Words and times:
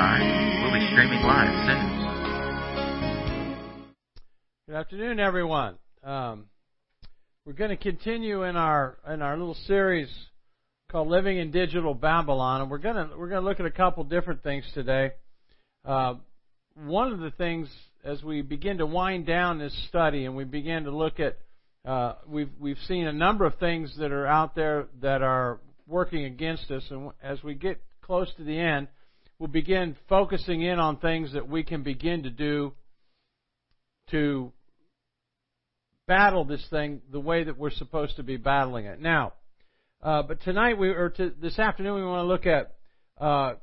by. 0.00 0.18
We'll 0.62 0.72
be 0.72 0.86
streaming 0.92 1.20
live 1.20 1.52
soon. 1.66 1.84
Good 4.66 4.76
afternoon, 4.76 5.20
everyone. 5.20 5.74
Um, 6.02 6.46
we're 7.44 7.52
going 7.52 7.68
to 7.68 7.76
continue 7.76 8.44
in 8.44 8.56
our 8.56 8.96
in 9.06 9.20
our 9.20 9.36
little 9.36 9.56
series 9.66 10.08
called 10.90 11.08
"Living 11.08 11.36
in 11.36 11.50
Digital 11.50 11.92
Babylon," 11.92 12.62
and 12.62 12.70
we're 12.70 12.78
going 12.78 12.96
to 12.96 13.10
we're 13.14 13.28
going 13.28 13.42
to 13.42 13.46
look 13.46 13.60
at 13.60 13.66
a 13.66 13.70
couple 13.70 14.02
different 14.04 14.42
things 14.42 14.64
today. 14.72 15.10
Uh, 15.84 16.14
one 16.74 17.12
of 17.12 17.18
the 17.18 17.32
things 17.32 17.68
as 18.02 18.22
we 18.22 18.40
begin 18.40 18.78
to 18.78 18.86
wind 18.86 19.26
down 19.26 19.58
this 19.58 19.76
study 19.88 20.24
and 20.24 20.34
we 20.34 20.44
begin 20.44 20.84
to 20.84 20.96
look 20.96 21.20
at 21.20 21.36
uh, 21.84 22.14
we've 22.26 22.52
we've 22.58 22.80
seen 22.88 23.06
a 23.06 23.12
number 23.12 23.44
of 23.44 23.54
things 23.56 23.94
that 23.98 24.12
are 24.12 24.26
out 24.26 24.54
there 24.54 24.86
that 25.02 25.20
are 25.20 25.60
working 25.86 26.24
against 26.24 26.70
us, 26.70 26.84
and 26.88 27.10
as 27.22 27.42
we 27.42 27.52
get 27.52 27.82
close 28.00 28.32
to 28.38 28.44
the 28.44 28.58
end, 28.58 28.88
we'll 29.40 29.48
begin 29.48 29.96
focusing 30.08 30.60
in 30.60 30.78
on 30.78 30.98
things 30.98 31.32
that 31.32 31.48
we 31.48 31.64
can 31.64 31.82
begin 31.82 32.24
to 32.24 32.30
do 32.30 32.72
to 34.10 34.52
battle 36.06 36.44
this 36.44 36.64
thing 36.68 37.00
the 37.10 37.18
way 37.18 37.42
that 37.42 37.56
we're 37.56 37.70
supposed 37.70 38.16
to 38.16 38.22
be 38.22 38.36
battling 38.36 38.84
it. 38.84 39.00
Now, 39.00 39.32
uh, 40.02 40.22
but 40.22 40.42
tonight 40.42 40.78
we 40.78 40.90
or 40.90 41.08
to, 41.08 41.32
this 41.40 41.58
afternoon 41.58 41.94
we 41.94 42.04
want 42.04 42.22
to 42.22 42.26
look 42.26 42.46
at 42.46 42.74
uh, 43.18 43.54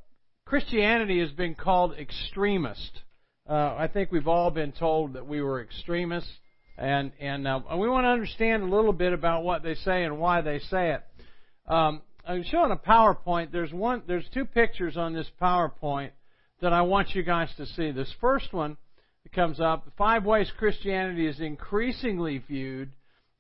Christianity 0.46 1.20
has 1.20 1.32
been 1.32 1.54
called 1.54 1.94
extremist. 1.98 3.02
Uh, 3.48 3.76
I 3.78 3.88
think 3.92 4.12
we've 4.12 4.28
all 4.28 4.50
been 4.50 4.72
told 4.72 5.14
that 5.14 5.28
we 5.28 5.42
were 5.42 5.62
extremists, 5.62 6.32
and 6.78 7.12
and 7.20 7.48
uh, 7.48 7.60
we 7.78 7.88
want 7.88 8.06
to 8.06 8.10
understand 8.10 8.64
a 8.64 8.76
little 8.76 8.94
bit 8.94 9.14
about 9.14 9.44
what 9.44 9.62
they 9.62 9.76
say 9.76 10.04
and 10.04 10.18
why 10.18 10.42
they 10.42 10.60
say 10.60 10.96
it. 10.96 11.04
Um, 11.72 12.02
I'm 12.28 12.44
showing 12.44 12.72
a 12.72 12.76
PowerPoint. 12.76 13.54
There's 13.54 13.72
one. 13.72 14.04
There's 14.06 14.28
two 14.34 14.44
pictures 14.44 14.98
on 14.98 15.14
this 15.14 15.30
PowerPoint 15.42 16.10
that 16.62 16.74
I 16.74 16.82
want 16.82 17.16
you 17.16 17.24
guys 17.24 17.50
to 17.56 17.66
see. 17.66 17.92
This 17.92 18.14
first 18.20 18.52
one 18.52 18.76
that 19.24 19.32
comes 19.32 19.62
up. 19.62 19.88
Five 19.98 20.26
ways 20.26 20.52
Christianity 20.58 21.26
is 21.26 21.40
increasingly 21.40 22.40
viewed 22.40 22.92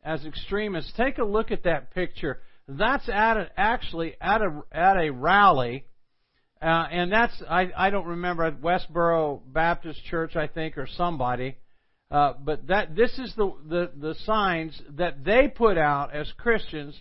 as 0.03 0.25
extremist. 0.25 0.95
Take 0.95 1.17
a 1.17 1.25
look 1.25 1.51
at 1.51 1.63
that 1.63 1.93
picture. 1.93 2.39
That's 2.69 3.09
at 3.09 3.35
a, 3.35 3.49
actually 3.57 4.15
at 4.21 4.41
a 4.41 4.61
at 4.71 4.95
a 4.95 5.09
rally, 5.09 5.83
uh, 6.61 6.65
and 6.65 7.11
that's 7.11 7.43
I 7.49 7.69
I 7.75 7.89
don't 7.89 8.07
remember 8.07 8.45
at 8.45 8.61
Westboro 8.61 9.41
Baptist 9.45 10.01
Church 10.05 10.37
I 10.37 10.47
think 10.47 10.77
or 10.77 10.87
somebody, 10.95 11.57
uh, 12.09 12.33
but 12.41 12.67
that 12.67 12.95
this 12.95 13.11
is 13.19 13.33
the, 13.35 13.53
the 13.67 13.91
the 13.97 14.15
signs 14.25 14.81
that 14.91 15.25
they 15.25 15.49
put 15.49 15.77
out 15.77 16.15
as 16.15 16.31
Christians 16.37 16.97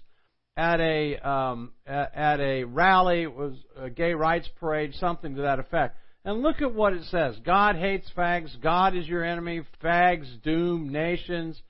at 0.57 0.81
a 0.81 1.17
um, 1.17 1.73
at, 1.87 2.41
a 2.41 2.65
rally. 2.65 3.27
Was 3.27 3.55
a 3.77 3.91
gay 3.91 4.15
rights 4.15 4.49
parade, 4.59 4.95
something 4.95 5.37
to 5.37 5.43
that 5.43 5.59
effect. 5.59 5.97
And 6.25 6.43
look 6.43 6.61
at 6.61 6.75
what 6.75 6.93
it 6.93 7.05
says. 7.05 7.37
God 7.45 7.77
hates 7.77 8.11
fags. 8.17 8.51
God 8.61 8.97
is 8.97 9.07
your 9.07 9.25
enemy. 9.25 9.62
Fags 9.83 10.27
doom 10.43 10.91
nations. 10.91 11.61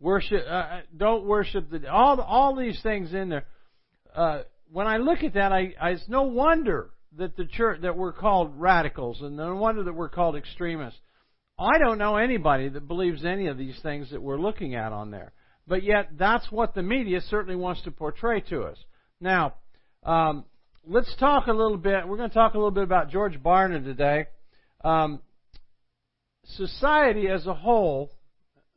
Worship. 0.00 0.42
Uh, 0.46 0.52
uh, 0.52 0.80
don't 0.96 1.24
worship 1.24 1.70
the. 1.70 1.90
All 1.90 2.20
all 2.20 2.54
these 2.56 2.80
things 2.82 3.12
in 3.12 3.28
there. 3.28 3.44
Uh, 4.14 4.42
when 4.72 4.86
I 4.86 4.98
look 4.98 5.22
at 5.22 5.34
that, 5.34 5.52
I, 5.52 5.74
I 5.80 5.90
it's 5.90 6.08
no 6.08 6.22
wonder 6.22 6.90
that 7.18 7.36
the 7.36 7.46
church 7.46 7.82
that 7.82 7.96
we're 7.96 8.12
called 8.12 8.58
radicals, 8.58 9.20
and 9.20 9.36
no 9.36 9.54
wonder 9.56 9.82
that 9.82 9.92
we're 9.92 10.08
called 10.08 10.36
extremists. 10.36 10.98
I 11.58 11.78
don't 11.78 11.98
know 11.98 12.16
anybody 12.16 12.68
that 12.68 12.86
believes 12.86 13.24
any 13.24 13.46
of 13.46 13.56
these 13.56 13.78
things 13.82 14.10
that 14.10 14.20
we're 14.20 14.38
looking 14.38 14.74
at 14.74 14.92
on 14.92 15.10
there. 15.10 15.32
But 15.66 15.82
yet, 15.82 16.10
that's 16.16 16.50
what 16.50 16.74
the 16.74 16.82
media 16.82 17.20
certainly 17.20 17.56
wants 17.56 17.82
to 17.82 17.90
portray 17.90 18.40
to 18.50 18.62
us. 18.62 18.78
Now, 19.20 19.54
um, 20.04 20.44
let's 20.86 21.14
talk 21.16 21.48
a 21.48 21.52
little 21.52 21.76
bit. 21.76 22.06
We're 22.06 22.16
going 22.16 22.30
to 22.30 22.34
talk 22.34 22.54
a 22.54 22.58
little 22.58 22.70
bit 22.70 22.84
about 22.84 23.10
George 23.10 23.42
Barna 23.42 23.82
today. 23.82 24.26
Um, 24.84 25.20
society 26.44 27.28
as 27.28 27.46
a 27.46 27.54
whole, 27.54 28.10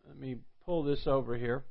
let 0.08 0.18
me 0.18 0.38
pull 0.66 0.84
this 0.84 1.04
over 1.06 1.38
here. 1.38 1.64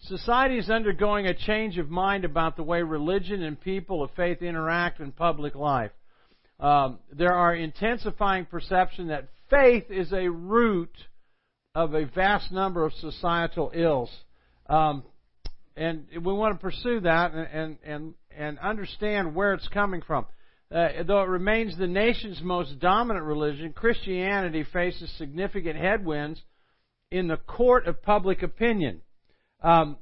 Society 0.00 0.58
is 0.58 0.68
undergoing 0.68 1.26
a 1.26 1.34
change 1.34 1.78
of 1.78 1.88
mind 1.88 2.24
about 2.24 2.56
the 2.56 2.62
way 2.62 2.82
religion 2.82 3.42
and 3.42 3.58
people 3.60 4.02
of 4.02 4.10
faith 4.16 4.42
interact 4.42 5.00
in 5.00 5.12
public 5.12 5.54
life. 5.54 5.92
Um, 6.58 6.98
there 7.12 7.34
are 7.34 7.54
intensifying 7.54 8.46
perception 8.46 9.08
that 9.08 9.28
faith 9.50 9.84
is 9.90 10.12
a 10.12 10.28
root 10.28 10.90
of 11.76 11.94
a 11.94 12.06
vast 12.06 12.50
number 12.50 12.84
of 12.84 12.92
societal 12.94 13.70
ills. 13.74 14.10
Um, 14.66 15.04
and 15.76 16.06
we 16.24 16.32
want 16.32 16.54
to 16.54 16.58
pursue 16.58 17.00
that 17.00 17.34
and, 17.34 17.48
and, 17.52 17.78
and 17.84 18.14
and 18.36 18.58
understand 18.58 19.34
where 19.34 19.54
it's 19.54 19.68
coming 19.68 20.02
from. 20.02 20.26
Uh, 20.74 20.88
though 21.06 21.22
it 21.22 21.28
remains 21.28 21.76
the 21.78 21.86
nation's 21.86 22.40
most 22.42 22.78
dominant 22.80 23.24
religion, 23.24 23.72
Christianity 23.72 24.64
faces 24.72 25.10
significant 25.16 25.76
headwinds 25.76 26.40
in 27.10 27.28
the 27.28 27.36
court 27.36 27.86
of 27.86 28.02
public 28.02 28.42
opinion. 28.42 29.00
Um, 29.62 29.96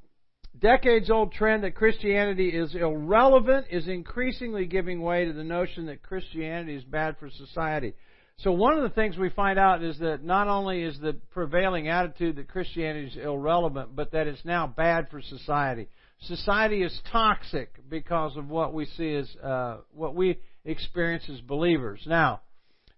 decades 0.58 1.10
old 1.10 1.32
trend 1.32 1.64
that 1.64 1.74
Christianity 1.74 2.48
is 2.48 2.74
irrelevant 2.74 3.66
is 3.70 3.88
increasingly 3.88 4.66
giving 4.66 5.02
way 5.02 5.26
to 5.26 5.32
the 5.32 5.44
notion 5.44 5.86
that 5.86 6.02
Christianity 6.02 6.76
is 6.76 6.84
bad 6.84 7.16
for 7.18 7.28
society. 7.30 7.94
So 8.38 8.52
one 8.52 8.76
of 8.76 8.82
the 8.82 8.90
things 8.90 9.16
we 9.16 9.30
find 9.30 9.58
out 9.58 9.82
is 9.82 9.98
that 10.00 10.24
not 10.24 10.48
only 10.48 10.82
is 10.82 10.98
the 10.98 11.14
prevailing 11.30 11.88
attitude 11.88 12.36
that 12.36 12.48
Christianity 12.48 13.06
is 13.06 13.16
irrelevant, 13.16 13.94
but 13.94 14.12
that 14.12 14.26
it's 14.26 14.44
now 14.44 14.66
bad 14.66 15.08
for 15.08 15.22
society 15.22 15.88
society 16.26 16.82
is 16.82 17.00
toxic 17.10 17.88
because 17.88 18.36
of 18.36 18.48
what 18.48 18.72
we 18.72 18.86
see 18.86 19.14
as 19.14 19.36
uh, 19.42 19.78
what 19.92 20.14
we 20.14 20.38
experience 20.64 21.24
as 21.30 21.40
believers. 21.40 22.02
Now, 22.06 22.40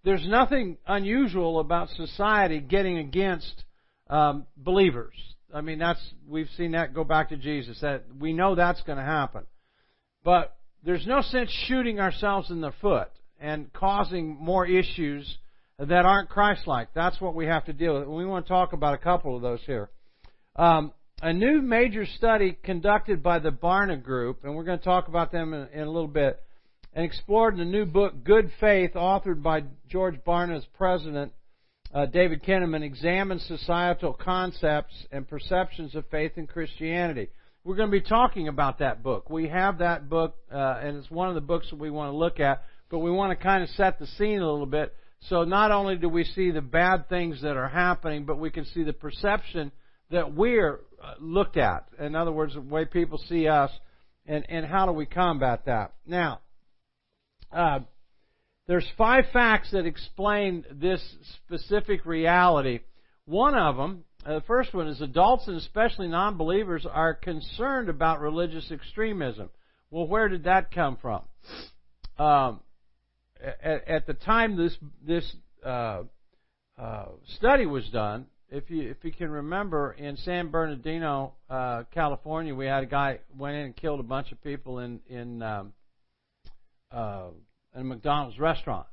there's 0.04 0.26
nothing 0.26 0.78
unusual 0.86 1.58
about 1.60 1.88
society 1.90 2.60
getting 2.60 2.98
against 2.98 3.64
um, 4.08 4.46
believers. 4.56 5.14
I 5.52 5.60
mean, 5.60 5.78
that's 5.78 6.00
we've 6.28 6.48
seen 6.56 6.72
that 6.72 6.94
go 6.94 7.04
back 7.04 7.30
to 7.30 7.36
Jesus. 7.36 7.78
That 7.80 8.04
we 8.18 8.32
know 8.32 8.54
that's 8.54 8.82
going 8.82 8.98
to 8.98 9.04
happen, 9.04 9.44
but 10.24 10.56
there's 10.84 11.06
no 11.06 11.22
sense 11.22 11.50
shooting 11.66 11.98
ourselves 11.98 12.50
in 12.50 12.60
the 12.60 12.72
foot 12.80 13.10
and 13.40 13.72
causing 13.72 14.36
more 14.40 14.66
issues 14.66 15.38
that 15.78 16.06
aren't 16.06 16.28
Christ-like. 16.28 16.88
That's 16.94 17.20
what 17.20 17.34
we 17.34 17.46
have 17.46 17.66
to 17.66 17.72
deal 17.72 17.98
with. 17.98 18.08
We 18.08 18.24
want 18.24 18.46
to 18.46 18.48
talk 18.48 18.72
about 18.72 18.94
a 18.94 18.98
couple 18.98 19.36
of 19.36 19.42
those 19.42 19.60
here. 19.66 19.90
Um, 20.56 20.92
a 21.22 21.32
new 21.32 21.60
major 21.60 22.06
study 22.06 22.56
conducted 22.62 23.22
by 23.22 23.38
the 23.38 23.50
Barna 23.50 24.02
Group, 24.02 24.44
and 24.44 24.54
we're 24.54 24.64
going 24.64 24.78
to 24.78 24.84
talk 24.84 25.08
about 25.08 25.32
them 25.32 25.54
in, 25.54 25.68
in 25.72 25.80
a 25.82 25.90
little 25.90 26.08
bit, 26.08 26.42
and 26.94 27.04
explored 27.04 27.54
in 27.54 27.58
the 27.58 27.64
new 27.66 27.84
book 27.84 28.24
Good 28.24 28.50
Faith, 28.58 28.92
authored 28.94 29.42
by 29.42 29.64
George 29.88 30.16
Barna's 30.26 30.66
president, 30.78 31.32
uh, 31.94 32.06
David 32.06 32.42
Kinnaman, 32.42 32.82
examines 32.82 33.44
societal 33.46 34.14
concepts 34.14 34.94
and 35.12 35.28
perceptions 35.28 35.94
of 35.94 36.04
faith 36.10 36.32
in 36.36 36.46
Christianity. 36.46 37.28
We're 37.64 37.76
going 37.76 37.90
to 37.90 38.00
be 38.00 38.06
talking 38.06 38.48
about 38.48 38.78
that 38.78 39.02
book. 39.02 39.28
We 39.28 39.48
have 39.48 39.78
that 39.78 40.08
book, 40.08 40.36
uh, 40.50 40.80
and 40.82 40.96
it's 40.96 41.10
one 41.10 41.28
of 41.28 41.34
the 41.34 41.40
books 41.40 41.68
that 41.70 41.78
we 41.78 41.90
want 41.90 42.12
to 42.12 42.16
look 42.16 42.40
at, 42.40 42.62
but 42.90 42.98
we 42.98 43.10
want 43.10 43.36
to 43.36 43.42
kind 43.42 43.62
of 43.62 43.68
set 43.70 43.98
the 43.98 44.06
scene 44.06 44.40
a 44.40 44.50
little 44.50 44.66
bit. 44.66 44.94
So 45.28 45.44
not 45.44 45.72
only 45.72 45.96
do 45.96 46.08
we 46.08 46.24
see 46.24 46.50
the 46.50 46.60
bad 46.60 47.08
things 47.08 47.42
that 47.42 47.56
are 47.56 47.68
happening, 47.68 48.24
but 48.24 48.38
we 48.38 48.50
can 48.50 48.64
see 48.66 48.84
the 48.84 48.92
perception 48.92 49.72
that 50.10 50.34
we're 50.34 50.80
uh, 51.02 51.14
looked 51.18 51.56
at. 51.56 51.86
In 51.98 52.14
other 52.14 52.32
words, 52.32 52.54
the 52.54 52.60
way 52.60 52.84
people 52.84 53.18
see 53.28 53.48
us, 53.48 53.70
and, 54.26 54.44
and 54.48 54.64
how 54.64 54.86
do 54.86 54.92
we 54.92 55.06
combat 55.06 55.64
that? 55.66 55.94
Now, 56.06 56.40
uh, 57.50 57.80
there's 58.68 58.86
five 58.98 59.24
facts 59.32 59.70
that 59.72 59.86
explain 59.86 60.64
this 60.70 61.02
specific 61.44 62.04
reality. 62.04 62.80
One 63.24 63.54
of 63.54 63.76
them, 63.76 64.04
uh, 64.24 64.34
the 64.34 64.40
first 64.42 64.74
one 64.74 64.88
is 64.88 65.00
adults 65.00 65.46
and 65.46 65.56
especially 65.56 66.08
non-believers 66.08 66.86
are 66.90 67.14
concerned 67.14 67.88
about 67.88 68.20
religious 68.20 68.70
extremism. 68.70 69.50
Well, 69.90 70.06
where 70.06 70.28
did 70.28 70.44
that 70.44 70.72
come 70.72 70.98
from? 71.00 71.22
Um, 72.18 72.60
at, 73.62 73.88
at, 73.88 74.06
the 74.06 74.14
time 74.14 74.56
this 74.56 74.76
this 75.06 75.36
uh, 75.64 76.02
uh, 76.78 77.06
study 77.36 77.66
was 77.66 77.88
done, 77.90 78.26
if 78.50 78.70
you 78.70 78.90
if 78.90 78.98
you 79.02 79.12
can 79.12 79.30
remember 79.30 79.92
in 79.92 80.16
San 80.18 80.50
Bernardino, 80.50 81.34
uh, 81.48 81.84
California, 81.92 82.54
we 82.54 82.66
had 82.66 82.82
a 82.82 82.86
guy 82.86 83.20
went 83.36 83.56
in 83.56 83.62
and 83.62 83.76
killed 83.76 84.00
a 84.00 84.04
bunch 84.04 84.32
of 84.32 84.42
people 84.42 84.80
in 84.80 85.00
in 85.08 85.42
um, 85.42 85.72
uh, 86.90 87.28
in 87.74 87.82
a 87.82 87.84
McDonald's 87.84 88.38
restaurant. 88.38 88.86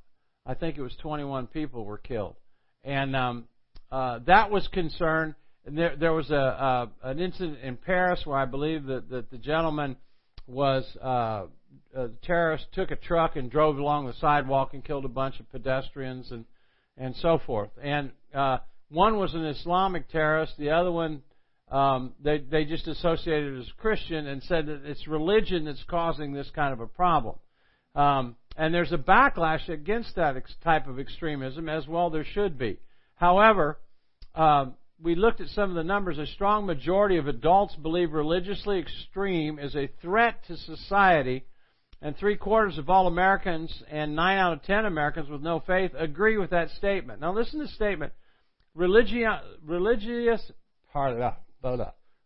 I 0.46 0.56
think 0.56 0.78
it 0.78 0.82
was 0.82 0.96
21 1.02 1.48
people 1.48 1.86
were 1.86 1.98
killed, 1.98 2.36
and 2.84 3.16
um, 3.16 3.46
uh, 3.92 4.20
that 4.26 4.52
was 4.52 4.68
concern. 4.70 5.36
And 5.66 5.78
there 5.78 5.96
there 5.96 6.14
was 6.14 6.30
a, 6.30 6.36
a 6.36 6.90
an 7.04 7.20
incident 7.20 7.60
in 7.64 7.78
Paris 7.78 8.26
where 8.26 8.38
I 8.38 8.46
believe 8.46 8.86
that, 8.86 9.10
that 9.10 9.32
the 9.32 9.38
gentleman 9.38 9.96
was 10.46 10.86
uh, 11.02 11.46
a 11.96 12.10
terrorist 12.24 12.66
took 12.74 12.92
a 12.92 12.96
truck 12.96 13.36
and 13.36 13.52
drove 13.52 13.78
along 13.78 14.08
the 14.08 14.14
sidewalk 14.14 14.74
and 14.74 14.84
killed 14.84 15.06
a 15.06 15.10
bunch 15.10 15.40
of 15.40 15.52
pedestrians 15.52 16.32
and 16.32 16.46
and 16.98 17.16
so 17.18 17.40
forth. 17.46 17.72
And 17.82 18.12
uh, 18.34 18.58
one 18.90 19.18
was 19.18 19.34
an 19.34 19.46
Islamic 19.46 20.10
terrorist. 20.10 20.54
The 20.58 20.72
other 20.72 20.92
one, 20.92 21.24
um, 21.72 22.14
they 22.24 22.38
they 22.40 22.66
just 22.66 22.88
associated 22.88 23.60
as 23.60 23.68
Christian 23.78 24.28
and 24.28 24.44
said 24.44 24.68
that 24.68 24.86
it's 24.86 25.08
religion 25.08 25.66
that's 25.66 25.84
causing 25.90 26.34
this 26.34 26.50
kind 26.56 26.74
of 26.74 26.80
a 26.80 26.88
problem. 26.88 27.36
Um, 27.96 28.36
And 28.56 28.74
there's 28.74 28.92
a 28.92 28.98
backlash 28.98 29.68
against 29.68 30.16
that 30.16 30.36
type 30.64 30.88
of 30.88 31.00
extremism, 31.00 31.68
as 31.70 31.88
well 31.88 32.12
there 32.12 32.26
should 32.36 32.58
be. 32.58 32.78
However, 33.16 33.80
um, 34.36 34.76
we 35.02 35.16
looked 35.16 35.42
at 35.42 35.50
some 35.50 35.70
of 35.72 35.76
the 35.76 35.84
numbers. 35.84 36.20
A 36.20 36.28
strong 36.28 36.66
majority 36.66 37.18
of 37.18 37.28
adults 37.28 37.76
believe 37.76 38.14
religiously 38.14 38.78
extreme 38.80 39.58
is 39.58 39.76
a 39.76 39.90
threat 40.02 40.36
to 40.48 40.56
society, 40.58 41.46
and 42.04 42.16
three 42.18 42.36
quarters 42.36 42.78
of 42.78 42.90
all 42.90 43.08
Americans 43.08 43.74
and 43.90 44.14
nine 44.14 44.38
out 44.38 44.52
of 44.54 44.62
ten 44.64 44.86
Americans 44.86 45.30
with 45.30 45.42
no 45.42 45.62
faith 45.62 45.92
agree 45.98 46.38
with 46.38 46.50
that 46.50 46.70
statement. 46.72 47.22
Now, 47.22 47.34
listen 47.34 47.60
to 47.60 47.66
the 47.66 47.72
statement: 47.72 48.12
religious, 48.76 49.40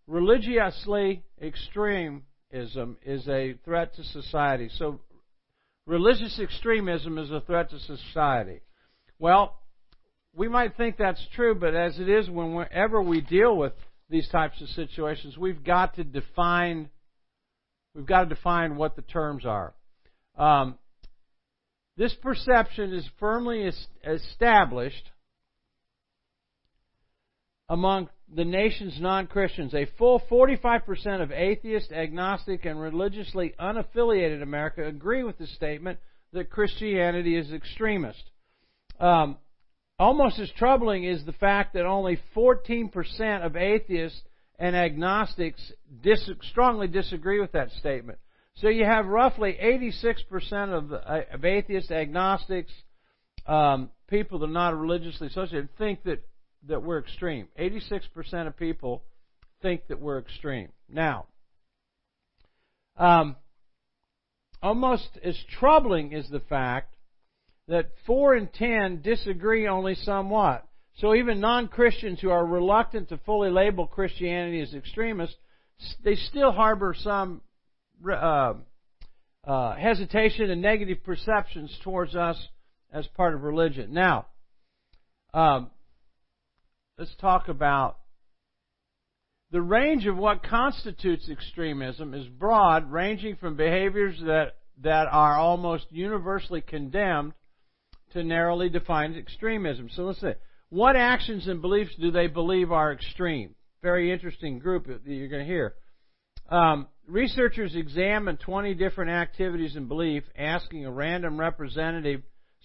religiously 0.07 1.23
extremism 1.39 2.97
is 3.05 3.27
a 3.27 3.53
threat 3.63 3.95
to 3.95 4.03
society. 4.03 4.69
So, 4.77 4.99
religious 5.85 6.39
extremism 6.41 7.19
is 7.19 7.29
a 7.29 7.41
threat 7.41 7.69
to 7.69 7.79
society. 7.79 8.61
Well, 9.19 9.59
we 10.33 10.47
might 10.47 10.75
think 10.75 10.97
that's 10.97 11.23
true, 11.35 11.53
but 11.53 11.75
as 11.75 11.99
it 11.99 12.09
is, 12.09 12.27
whenever 12.29 12.99
we 12.99 13.21
deal 13.21 13.55
with 13.55 13.73
these 14.09 14.27
types 14.29 14.59
of 14.59 14.69
situations, 14.69 15.37
we've 15.37 15.63
got 15.63 15.95
to 15.97 16.03
define 16.03 16.89
we've 17.95 18.05
got 18.05 18.23
to 18.23 18.35
define 18.35 18.75
what 18.75 18.95
the 18.95 19.01
terms 19.01 19.45
are. 19.45 19.73
Um, 20.37 20.77
this 21.97 22.13
perception 22.21 22.93
is 22.93 23.07
firmly 23.19 23.69
established 24.05 25.11
among 27.69 28.09
the 28.33 28.45
nation's 28.45 28.99
non-Christians. 28.99 29.73
A 29.73 29.87
full 29.97 30.21
45% 30.29 31.21
of 31.21 31.31
atheist, 31.31 31.91
agnostic, 31.91 32.65
and 32.65 32.79
religiously 32.79 33.53
unaffiliated 33.59 34.43
America 34.43 34.85
agree 34.85 35.23
with 35.23 35.37
the 35.37 35.47
statement 35.47 35.99
that 36.33 36.49
Christianity 36.49 37.35
is 37.35 37.51
extremist. 37.51 38.23
Um, 38.99 39.37
Almost 39.99 40.37
as 40.37 40.51
troubling 40.51 41.05
is 41.05 41.25
the 41.25 41.33
fact 41.33 41.73
that 41.73 41.85
only 41.85 42.19
14% 42.35 43.43
of 43.43 43.55
atheists 43.55 44.21
and 44.59 44.75
agnostics 44.75 45.71
dis- 46.01 46.29
strongly 46.51 46.87
disagree 46.87 47.39
with 47.39 47.51
that 47.51 47.71
statement. 47.73 48.19
So 48.55 48.69
you 48.69 48.85
have 48.85 49.05
roughly 49.05 49.55
86% 49.61 50.73
of, 50.73 50.91
uh, 50.91 51.21
of 51.31 51.45
atheists, 51.45 51.91
agnostics, 51.91 52.71
um, 53.45 53.91
people 54.07 54.39
that 54.39 54.45
are 54.45 54.51
not 54.51 54.77
religiously 54.77 55.27
associated 55.27 55.69
think 55.77 56.03
that, 56.03 56.27
that 56.67 56.81
we're 56.81 56.99
extreme. 56.99 57.47
86% 57.59 58.47
of 58.47 58.57
people 58.57 59.03
think 59.61 59.87
that 59.87 59.99
we're 59.99 60.19
extreme. 60.19 60.69
Now, 60.89 61.27
um, 62.97 63.35
almost 64.61 65.07
as 65.23 65.37
troubling 65.59 66.13
is 66.13 66.27
the 66.29 66.39
fact 66.39 66.95
that 67.67 67.91
4 68.05 68.35
in 68.35 68.47
10 68.47 69.01
disagree 69.01 69.67
only 69.67 69.93
somewhat. 69.95 70.66
So 70.97 71.13
even 71.13 71.39
non-Christians 71.39 72.19
who 72.19 72.31
are 72.31 72.45
reluctant 72.45 73.09
to 73.09 73.17
fully 73.19 73.51
label 73.51 73.85
Christianity 73.85 74.61
as 74.61 74.73
extremist, 74.73 75.35
they 76.03 76.15
still 76.15 76.51
harbor 76.51 76.95
some 76.97 77.41
uh, 78.09 78.53
uh, 79.43 79.75
hesitation 79.75 80.49
and 80.49 80.61
negative 80.61 81.03
perceptions 81.03 81.75
towards 81.83 82.15
us 82.15 82.37
as 82.91 83.05
part 83.15 83.35
of 83.35 83.43
religion. 83.43 83.93
Now, 83.93 84.25
um, 85.33 85.69
let's 86.97 87.15
talk 87.21 87.47
about 87.47 87.97
the 89.51 89.61
range 89.61 90.07
of 90.07 90.17
what 90.17 90.43
constitutes 90.43 91.29
extremism 91.29 92.13
is 92.13 92.27
broad, 92.27 92.91
ranging 92.91 93.35
from 93.35 93.55
behaviors 93.55 94.19
that 94.25 94.55
that 94.81 95.07
are 95.11 95.37
almost 95.37 95.85
universally 95.89 96.61
condemned 96.61 97.33
to 98.13 98.23
narrowly 98.23 98.69
defined 98.69 99.15
extremism. 99.15 99.89
So 99.89 100.03
let's 100.03 100.21
say, 100.21 100.35
what 100.69 100.95
actions 100.95 101.47
and 101.47 101.61
beliefs 101.61 101.91
do 101.99 102.11
they 102.11 102.27
believe 102.27 102.71
are 102.71 102.91
extreme? 102.91 103.55
Very 103.81 104.11
interesting 104.11 104.59
group 104.59 104.87
that 104.87 105.01
you're 105.05 105.29
going 105.29 105.45
to 105.45 105.51
hear. 105.51 105.75
Um, 106.49 106.87
researchers 107.07 107.75
examined 107.75 108.39
20 108.39 108.73
different 108.73 109.11
activities 109.11 109.75
and 109.75 109.87
beliefs, 109.87 110.27
asking 110.37 110.85
a 110.85 110.91
random 110.91 111.39
representative 111.39 112.21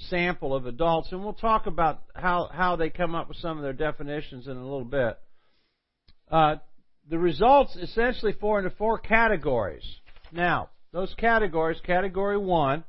sample 0.08 0.54
of 0.54 0.66
adults, 0.66 1.12
and 1.12 1.22
we'll 1.22 1.32
talk 1.32 1.66
about 1.66 2.02
how, 2.14 2.48
how 2.52 2.76
they 2.76 2.90
come 2.90 3.14
up 3.14 3.28
with 3.28 3.36
some 3.38 3.56
of 3.56 3.62
their 3.62 3.72
definitions 3.72 4.46
in 4.46 4.56
a 4.56 4.62
little 4.62 4.84
bit. 4.84 5.18
Uh, 6.30 6.56
the 7.08 7.18
results 7.18 7.76
essentially 7.76 8.32
fall 8.32 8.58
into 8.58 8.70
four 8.70 8.98
categories. 8.98 9.84
Now, 10.32 10.70
those 10.92 11.14
categories, 11.18 11.78
category 11.84 12.38
one, 12.38 12.84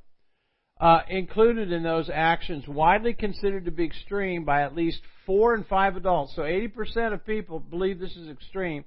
uh, 0.83 1.01
included 1.07 1.71
in 1.71 1.81
those 1.81 2.09
actions 2.13 2.67
widely 2.67 3.13
considered 3.13 3.63
to 3.63 3.71
be 3.71 3.85
extreme 3.85 4.43
by 4.43 4.63
at 4.63 4.75
least 4.75 4.99
four 5.25 5.53
and 5.53 5.65
five 5.65 5.95
adults. 5.95 6.35
So 6.35 6.41
80% 6.41 7.13
of 7.13 7.25
people 7.25 7.61
believe 7.61 7.99
this 7.99 8.17
is 8.17 8.27
extreme. 8.29 8.83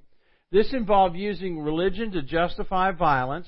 This 0.51 0.73
involved 0.73 1.15
using 1.15 1.59
religion 1.59 2.11
to 2.11 2.21
justify 2.21 2.91
violence, 2.91 3.47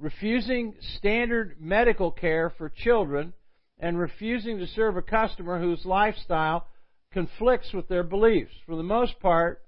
refusing 0.00 0.74
standard 0.98 1.54
medical 1.60 2.10
care 2.10 2.52
for 2.58 2.68
children, 2.68 3.32
and 3.78 3.96
refusing 3.96 4.58
to 4.58 4.66
serve 4.66 4.96
a 4.96 5.02
customer 5.02 5.60
whose 5.60 5.84
lifestyle 5.84 6.66
conflicts 7.12 7.72
with 7.72 7.86
their 7.86 8.02
beliefs. 8.02 8.54
For 8.66 8.74
the 8.74 8.82
most 8.82 9.20
part, 9.20 9.62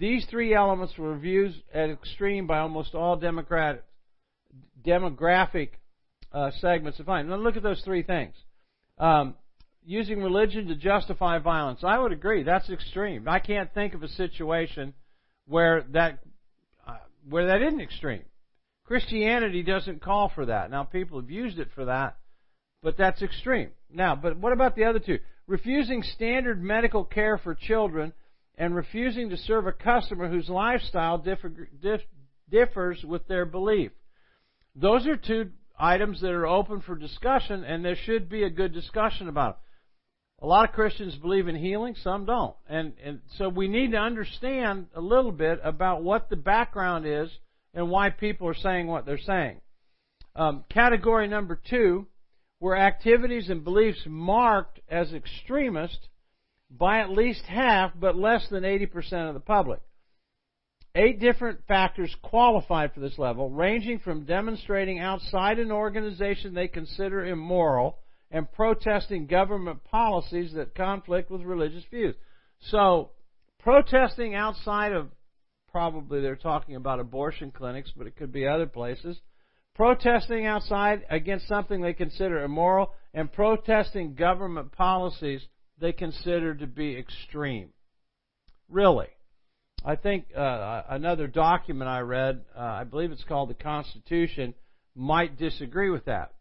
these 0.00 0.26
three 0.28 0.52
elements 0.52 0.98
were 0.98 1.16
viewed 1.16 1.54
as 1.72 1.90
extreme 1.90 2.48
by 2.48 2.58
almost 2.58 2.96
all 2.96 3.16
demographic 3.16 3.82
uh, 6.36 6.50
segments 6.60 7.00
of 7.00 7.06
fine. 7.06 7.28
Now 7.28 7.36
look 7.36 7.56
at 7.56 7.62
those 7.62 7.80
three 7.82 8.02
things. 8.02 8.34
Um, 8.98 9.34
using 9.86 10.22
religion 10.22 10.68
to 10.68 10.74
justify 10.74 11.38
violence. 11.38 11.80
I 11.82 11.98
would 11.98 12.12
agree. 12.12 12.42
That's 12.42 12.68
extreme. 12.68 13.26
I 13.26 13.38
can't 13.38 13.72
think 13.72 13.94
of 13.94 14.02
a 14.02 14.08
situation 14.08 14.92
where 15.46 15.84
that 15.92 16.18
uh, 16.86 16.98
where 17.28 17.46
that 17.46 17.62
isn't 17.62 17.80
extreme. 17.80 18.22
Christianity 18.84 19.62
doesn't 19.62 20.02
call 20.02 20.30
for 20.34 20.46
that. 20.46 20.70
Now 20.70 20.84
people 20.84 21.20
have 21.20 21.30
used 21.30 21.58
it 21.58 21.68
for 21.74 21.86
that, 21.86 22.18
but 22.82 22.98
that's 22.98 23.22
extreme. 23.22 23.70
Now, 23.90 24.14
but 24.14 24.36
what 24.36 24.52
about 24.52 24.76
the 24.76 24.84
other 24.84 24.98
two? 24.98 25.20
Refusing 25.46 26.02
standard 26.02 26.62
medical 26.62 27.04
care 27.04 27.38
for 27.38 27.54
children 27.54 28.12
and 28.58 28.74
refusing 28.74 29.30
to 29.30 29.36
serve 29.38 29.66
a 29.66 29.72
customer 29.72 30.28
whose 30.28 30.48
lifestyle 30.48 31.18
differ, 31.18 31.48
dif, 31.80 32.00
differs 32.50 33.02
with 33.04 33.26
their 33.26 33.46
belief. 33.46 33.92
Those 34.74 35.06
are 35.06 35.16
two 35.16 35.50
items 35.78 36.20
that 36.20 36.30
are 36.30 36.46
open 36.46 36.80
for 36.80 36.96
discussion, 36.96 37.64
and 37.64 37.84
there 37.84 37.96
should 37.96 38.28
be 38.28 38.44
a 38.44 38.50
good 38.50 38.72
discussion 38.72 39.28
about 39.28 39.56
them. 39.56 39.62
A 40.42 40.46
lot 40.46 40.68
of 40.68 40.74
Christians 40.74 41.14
believe 41.16 41.48
in 41.48 41.56
healing, 41.56 41.94
some 42.02 42.26
don't. 42.26 42.54
And, 42.68 42.92
and 43.02 43.20
so 43.38 43.48
we 43.48 43.68
need 43.68 43.92
to 43.92 43.98
understand 43.98 44.88
a 44.94 45.00
little 45.00 45.32
bit 45.32 45.60
about 45.64 46.02
what 46.02 46.28
the 46.28 46.36
background 46.36 47.06
is 47.06 47.30
and 47.72 47.90
why 47.90 48.10
people 48.10 48.46
are 48.48 48.54
saying 48.54 48.86
what 48.86 49.06
they're 49.06 49.18
saying. 49.18 49.60
Um, 50.34 50.64
category 50.68 51.26
number 51.26 51.58
two 51.70 52.06
were 52.60 52.76
activities 52.76 53.48
and 53.48 53.64
beliefs 53.64 54.02
marked 54.06 54.80
as 54.88 55.12
extremist 55.12 56.08
by 56.70 57.00
at 57.00 57.10
least 57.10 57.44
half, 57.46 57.92
but 57.98 58.16
less 58.16 58.46
than 58.50 58.64
80% 58.64 59.28
of 59.28 59.34
the 59.34 59.40
public. 59.40 59.80
Eight 60.96 61.20
different 61.20 61.60
factors 61.68 62.14
qualified 62.22 62.94
for 62.94 63.00
this 63.00 63.18
level, 63.18 63.50
ranging 63.50 63.98
from 63.98 64.24
demonstrating 64.24 64.98
outside 64.98 65.58
an 65.58 65.70
organization 65.70 66.54
they 66.54 66.68
consider 66.68 67.26
immoral 67.26 67.98
and 68.30 68.50
protesting 68.50 69.26
government 69.26 69.84
policies 69.84 70.54
that 70.54 70.74
conflict 70.74 71.30
with 71.30 71.42
religious 71.42 71.84
views. 71.90 72.14
So, 72.70 73.10
protesting 73.58 74.34
outside 74.34 74.92
of, 74.92 75.10
probably 75.70 76.22
they're 76.22 76.34
talking 76.34 76.76
about 76.76 76.98
abortion 76.98 77.50
clinics, 77.50 77.92
but 77.94 78.06
it 78.06 78.16
could 78.16 78.32
be 78.32 78.48
other 78.48 78.66
places. 78.66 79.20
Protesting 79.74 80.46
outside 80.46 81.04
against 81.10 81.46
something 81.46 81.82
they 81.82 81.92
consider 81.92 82.42
immoral 82.42 82.94
and 83.12 83.30
protesting 83.30 84.14
government 84.14 84.72
policies 84.72 85.46
they 85.78 85.92
consider 85.92 86.54
to 86.54 86.66
be 86.66 86.96
extreme. 86.96 87.68
Really. 88.70 89.08
I 89.84 89.96
think 89.96 90.26
uh, 90.36 90.82
another 90.88 91.26
document 91.26 91.88
I 91.88 92.00
read, 92.00 92.44
uh, 92.56 92.60
I 92.60 92.84
believe 92.84 93.12
it's 93.12 93.24
called 93.24 93.50
the 93.50 93.54
Constitution, 93.54 94.54
might 94.94 95.38
disagree 95.38 95.90
with 95.90 96.06
that. 96.06 96.32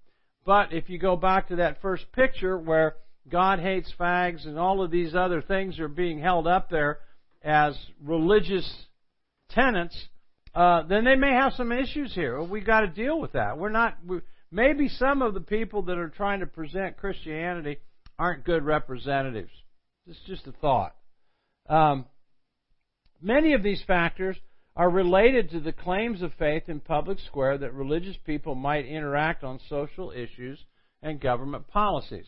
But 0.45 0.73
if 0.73 0.89
you 0.89 0.97
go 0.97 1.15
back 1.15 1.49
to 1.49 1.57
that 1.57 1.81
first 1.81 2.11
picture 2.11 2.57
where 2.57 2.95
God 3.29 3.59
hates 3.59 3.91
fags 3.99 4.45
and 4.45 4.57
all 4.57 4.83
of 4.83 4.91
these 4.91 5.15
other 5.15 5.41
things 5.41 5.79
are 5.79 5.87
being 5.87 6.19
held 6.19 6.47
up 6.47 6.69
there 6.69 6.99
as 7.43 7.77
religious 8.03 8.71
tenets, 9.49 9.95
uh, 10.53 10.83
then 10.83 11.03
they 11.03 11.15
may 11.15 11.33
have 11.33 11.53
some 11.53 11.71
issues 11.71 12.13
here. 12.13 12.41
We've 12.41 12.65
got 12.65 12.81
to 12.81 12.87
deal 12.87 13.19
with 13.19 13.33
that. 13.33 13.57
We're 13.57 13.69
not. 13.69 13.97
We, 14.05 14.21
maybe 14.51 14.87
some 14.87 15.21
of 15.21 15.33
the 15.33 15.41
people 15.41 15.83
that 15.83 15.97
are 15.97 16.09
trying 16.09 16.39
to 16.39 16.47
present 16.47 16.97
Christianity 16.97 17.77
aren't 18.17 18.45
good 18.45 18.63
representatives. 18.63 19.51
It's 20.07 20.19
just 20.27 20.47
a 20.47 20.51
thought. 20.53 20.95
Um, 21.67 22.05
Many 23.21 23.53
of 23.53 23.63
these 23.63 23.81
factors 23.87 24.37
are 24.75 24.89
related 24.89 25.49
to 25.51 25.59
the 25.59 25.71
claims 25.71 26.21
of 26.21 26.33
faith 26.37 26.63
in 26.67 26.79
public 26.79 27.19
square 27.19 27.57
that 27.57 27.73
religious 27.73 28.17
people 28.25 28.55
might 28.55 28.85
interact 28.85 29.43
on 29.43 29.59
social 29.69 30.11
issues 30.11 30.59
and 31.01 31.19
government 31.19 31.67
policies. 31.67 32.25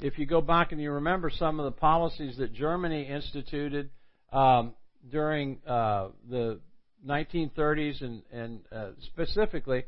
If 0.00 0.18
you 0.18 0.24
go 0.24 0.40
back 0.40 0.72
and 0.72 0.80
you 0.80 0.92
remember 0.92 1.30
some 1.30 1.60
of 1.60 1.64
the 1.64 1.78
policies 1.78 2.38
that 2.38 2.54
Germany 2.54 3.06
instituted 3.06 3.90
um, 4.32 4.74
during 5.10 5.58
uh, 5.66 6.08
the 6.28 6.60
1930s 7.06 8.02
and, 8.02 8.22
and 8.32 8.60
uh, 8.72 8.90
specifically 9.02 9.84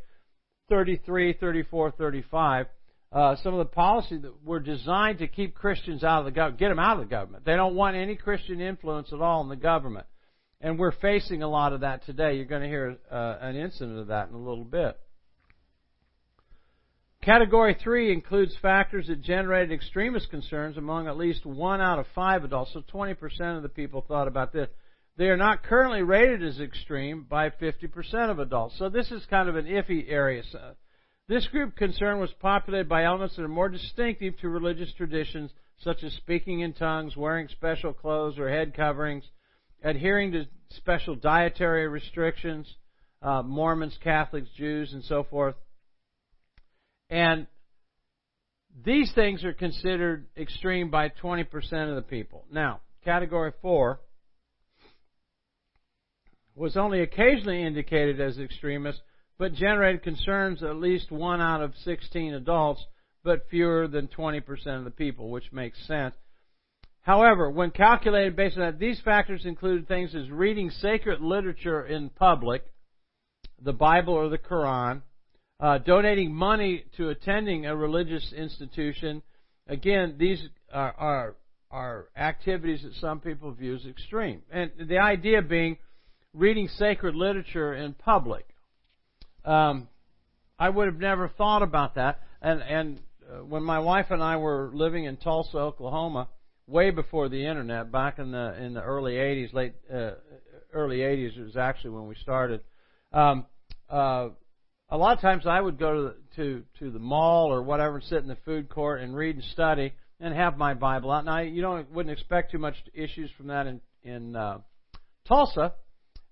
33, 0.69 1.35
34, 1.35 1.93
35, 1.93 2.67
uh, 3.13 3.37
some 3.43 3.55
of 3.55 3.59
the 3.59 3.73
policies 3.73 4.23
that 4.23 4.45
were 4.45 4.61
designed 4.61 5.19
to 5.19 5.29
keep 5.29 5.55
Christians 5.55 6.05
out 6.05 6.21
of 6.21 6.25
the 6.27 6.31
government, 6.31 6.61
get 6.61 6.69
them 6.69 6.79
out 6.79 6.99
of 6.99 7.05
the 7.05 7.11
government. 7.11 7.45
They 7.45 7.57
don't 7.57 7.75
want 7.75 7.97
any 7.97 8.17
Christian 8.17 8.61
influence 8.61 9.09
at 9.13 9.21
all 9.21 9.43
in 9.43 9.49
the 9.49 9.57
government. 9.57 10.07
And 10.63 10.79
we're 10.79 10.93
facing 10.93 11.43
a 11.43 11.49
lot 11.49 11.73
of 11.73 11.81
that 11.81 12.07
today. 12.07 12.37
You're 12.37 12.45
going 12.45 12.63
to 12.63 12.69
hear 12.69 12.97
uh, 13.11 13.37
an 13.41 13.57
incident 13.57 13.99
of 13.99 14.07
that 14.07 14.29
in 14.29 14.35
a 14.35 14.39
little 14.39 14.65
bit. 14.65 14.97
Category 17.21 17.77
three 17.83 18.13
includes 18.13 18.57
factors 18.63 19.09
that 19.09 19.23
generated 19.23 19.73
extremist 19.73 20.31
concerns 20.31 20.77
among 20.77 21.09
at 21.09 21.17
least 21.17 21.45
one 21.45 21.81
out 21.81 21.99
of 21.99 22.07
five 22.15 22.45
adults. 22.45 22.73
So 22.73 22.83
20% 22.93 23.57
of 23.57 23.63
the 23.65 23.69
people 23.69 24.05
thought 24.07 24.29
about 24.29 24.53
this. 24.53 24.69
They 25.17 25.27
are 25.27 25.37
not 25.37 25.65
currently 25.65 26.03
rated 26.03 26.45
as 26.45 26.61
extreme 26.61 27.27
by 27.29 27.51
50% 27.51 28.31
of 28.31 28.39
adults. 28.39 28.79
So 28.79 28.89
this 28.89 29.11
is 29.11 29.27
kind 29.29 29.49
of 29.49 29.57
an 29.57 29.67
iffy 29.67 30.05
area. 30.09 30.43
This 31.29 31.47
group 31.49 31.77
concern 31.77 32.21
was 32.21 32.31
populated 32.41 32.89
by 32.89 33.05
elements 33.05 33.37
that 33.37 33.43
are 33.43 33.49
more 33.49 33.69
distinctive 33.69 34.39
to 34.39 34.49
religious 34.49 34.93
traditions, 34.95 35.51
such 35.79 36.03
as 36.03 36.13
speaking 36.15 36.61
in 36.61 36.73
tongues, 36.73 37.17
wearing 37.17 37.49
special 37.49 37.93
clothes 37.93 38.39
or 38.39 38.49
head 38.49 38.75
coverings, 38.75 39.25
adhering 39.83 40.33
to 40.33 40.47
special 40.71 41.15
dietary 41.15 41.89
restrictions, 41.89 42.73
uh, 43.21 43.43
Mormons, 43.43 43.97
Catholics, 44.03 44.49
Jews, 44.57 44.93
and 44.93 45.05
so 45.05 45.25
forth. 45.25 45.55
And 47.11 47.47
these 48.85 49.13
things 49.15 49.45
are 49.45 49.53
considered 49.53 50.27
extreme 50.37 50.91
by 50.91 51.11
20% 51.11 51.45
of 51.89 51.97
the 51.97 52.03
people. 52.03 52.47
Now, 52.51 52.81
category 53.05 53.53
four 53.61 54.01
was 56.55 56.77
only 56.77 57.01
occasionally 57.03 57.63
indicated 57.63 58.21
as 58.21 58.39
extremist, 58.39 59.01
but 59.39 59.55
generated 59.55 60.03
concerns 60.03 60.63
at 60.63 60.77
least 60.77 61.11
one 61.11 61.41
out 61.41 61.63
of 61.63 61.75
16 61.85 62.35
adults, 62.35 62.85
but 63.25 63.49
fewer 63.51 63.89
than 63.89 64.09
20% 64.09 64.43
of 64.79 64.85
the 64.85 64.91
people, 64.91 65.31
which 65.31 65.53
makes 65.53 65.79
sense. 65.87 66.15
However, 67.03 67.51
when 67.51 67.73
calculated 67.73 68.37
based 68.37 68.57
on 68.57 68.63
that, 68.63 68.79
these 68.79 69.01
factors 69.01 69.45
included 69.45 69.89
things 69.89 70.15
as 70.15 70.31
reading 70.31 70.71
sacred 70.71 71.21
literature 71.21 71.85
in 71.85 72.11
public, 72.11 72.65
the 73.61 73.73
Bible 73.73 74.15
or 74.15 74.29
the 74.29 74.39
Quran, 74.39 75.03
uh, 75.59 75.79
donating 75.79 76.33
money 76.33 76.85
to 76.97 77.11
attending 77.11 77.67
a 77.67 77.77
religious 77.77 78.33
institution. 78.33 79.23
Again, 79.67 80.17
these 80.19 80.45
are, 80.73 80.93
are, 80.93 81.37
are 81.71 82.09
activities 82.17 82.83
that 82.83 82.95
some 82.95 83.21
people 83.21 83.51
view 83.53 83.75
as 83.75 83.85
extreme. 83.85 84.43
And 84.51 84.71
the 84.89 84.99
idea 84.99 85.43
being 85.43 85.79
reading 86.35 86.69
sacred 86.69 87.15
literature 87.15 87.75
in 87.75 87.95
public. 87.95 88.47
Um, 89.45 89.89
I 90.59 90.69
would 90.69 90.87
have 90.87 91.01
never 91.01 91.29
thought 91.29 91.63
about 91.63 91.97
that. 91.97 92.21
And, 92.41 92.63
and 92.63 93.01
uh, 93.29 93.45
when 93.45 93.65
my 93.65 93.81
wife 93.81 94.07
and 94.11 94.23
I 94.23 94.37
were 94.37 94.71
living 94.73 95.05
in 95.05 95.17
Tulsa, 95.17 95.59
Oklahoma, 95.59 96.29
way 96.67 96.91
before 96.91 97.29
the 97.29 97.47
internet, 97.47 97.91
back 97.91 98.19
in 98.19 98.31
the 98.31 98.55
in 98.63 98.75
the 98.75 98.83
early 98.83 99.15
'80s, 99.15 99.53
late 99.53 99.75
uh, 99.93 100.13
early 100.73 100.99
'80s 100.99 101.39
it 101.39 101.45
was 101.45 101.57
actually 101.57 101.91
when 101.91 102.07
we 102.07 102.15
started. 102.17 102.61
Um, 103.13 103.47
uh, 103.91 104.29
a 104.89 104.97
lot 104.97 105.17
of 105.17 105.21
times 105.21 105.47
I 105.47 105.61
would 105.61 105.79
go 105.79 105.95
to 105.95 106.03
the, 106.03 106.17
to 106.37 106.63
to 106.79 106.91
the 106.91 106.99
mall 106.99 107.53
or 107.53 107.63
whatever, 107.63 107.97
and 107.97 108.05
sit 108.05 108.19
in 108.19 108.29
the 108.29 108.39
food 108.45 108.69
court 108.69 109.01
and 109.01 109.17
read 109.17 109.37
and 109.37 109.45
study, 109.45 109.95
and 110.21 110.35
have 110.35 110.57
my 110.57 110.75
Bible 110.75 111.11
out. 111.11 111.25
Now 111.25 111.41
you 111.41 111.63
don't 111.63 111.91
wouldn't 111.91 112.13
expect 112.13 112.53
too 112.53 112.59
much 112.59 112.77
issues 112.95 113.31
from 113.37 113.49
that 113.49 113.67
in 113.67 113.81
in 114.03 114.37
uh, 114.37 114.59
Tulsa, 115.27 115.75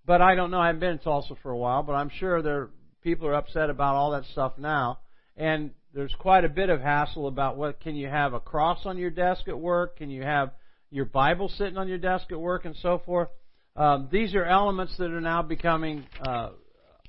but 0.06 0.20
I 0.20 0.34
don't 0.34 0.50
know. 0.50 0.60
I 0.60 0.66
haven't 0.68 0.80
been 0.80 0.92
in 0.92 0.98
Tulsa 0.98 1.34
for 1.42 1.50
a 1.50 1.56
while, 1.56 1.82
but 1.82 1.92
I'm 1.92 2.10
sure 2.18 2.42
there 2.42 2.70
people 3.02 3.26
are 3.26 3.34
upset 3.34 3.70
about 3.70 3.94
all 3.94 4.12
that 4.12 4.24
stuff 4.32 4.52
now. 4.58 4.98
And 5.40 5.70
there's 5.94 6.14
quite 6.18 6.44
a 6.44 6.50
bit 6.50 6.68
of 6.68 6.82
hassle 6.82 7.26
about 7.26 7.56
what 7.56 7.80
can 7.80 7.96
you 7.96 8.08
have 8.08 8.34
a 8.34 8.40
cross 8.40 8.80
on 8.84 8.98
your 8.98 9.08
desk 9.08 9.48
at 9.48 9.58
work? 9.58 9.96
Can 9.96 10.10
you 10.10 10.22
have 10.22 10.50
your 10.90 11.06
Bible 11.06 11.48
sitting 11.48 11.78
on 11.78 11.88
your 11.88 11.96
desk 11.96 12.26
at 12.30 12.38
work 12.38 12.66
and 12.66 12.76
so 12.82 13.00
forth? 13.06 13.30
Um, 13.74 14.10
these 14.12 14.34
are 14.34 14.44
elements 14.44 14.94
that 14.98 15.10
are 15.10 15.20
now 15.20 15.40
becoming 15.40 16.04
uh, 16.20 16.50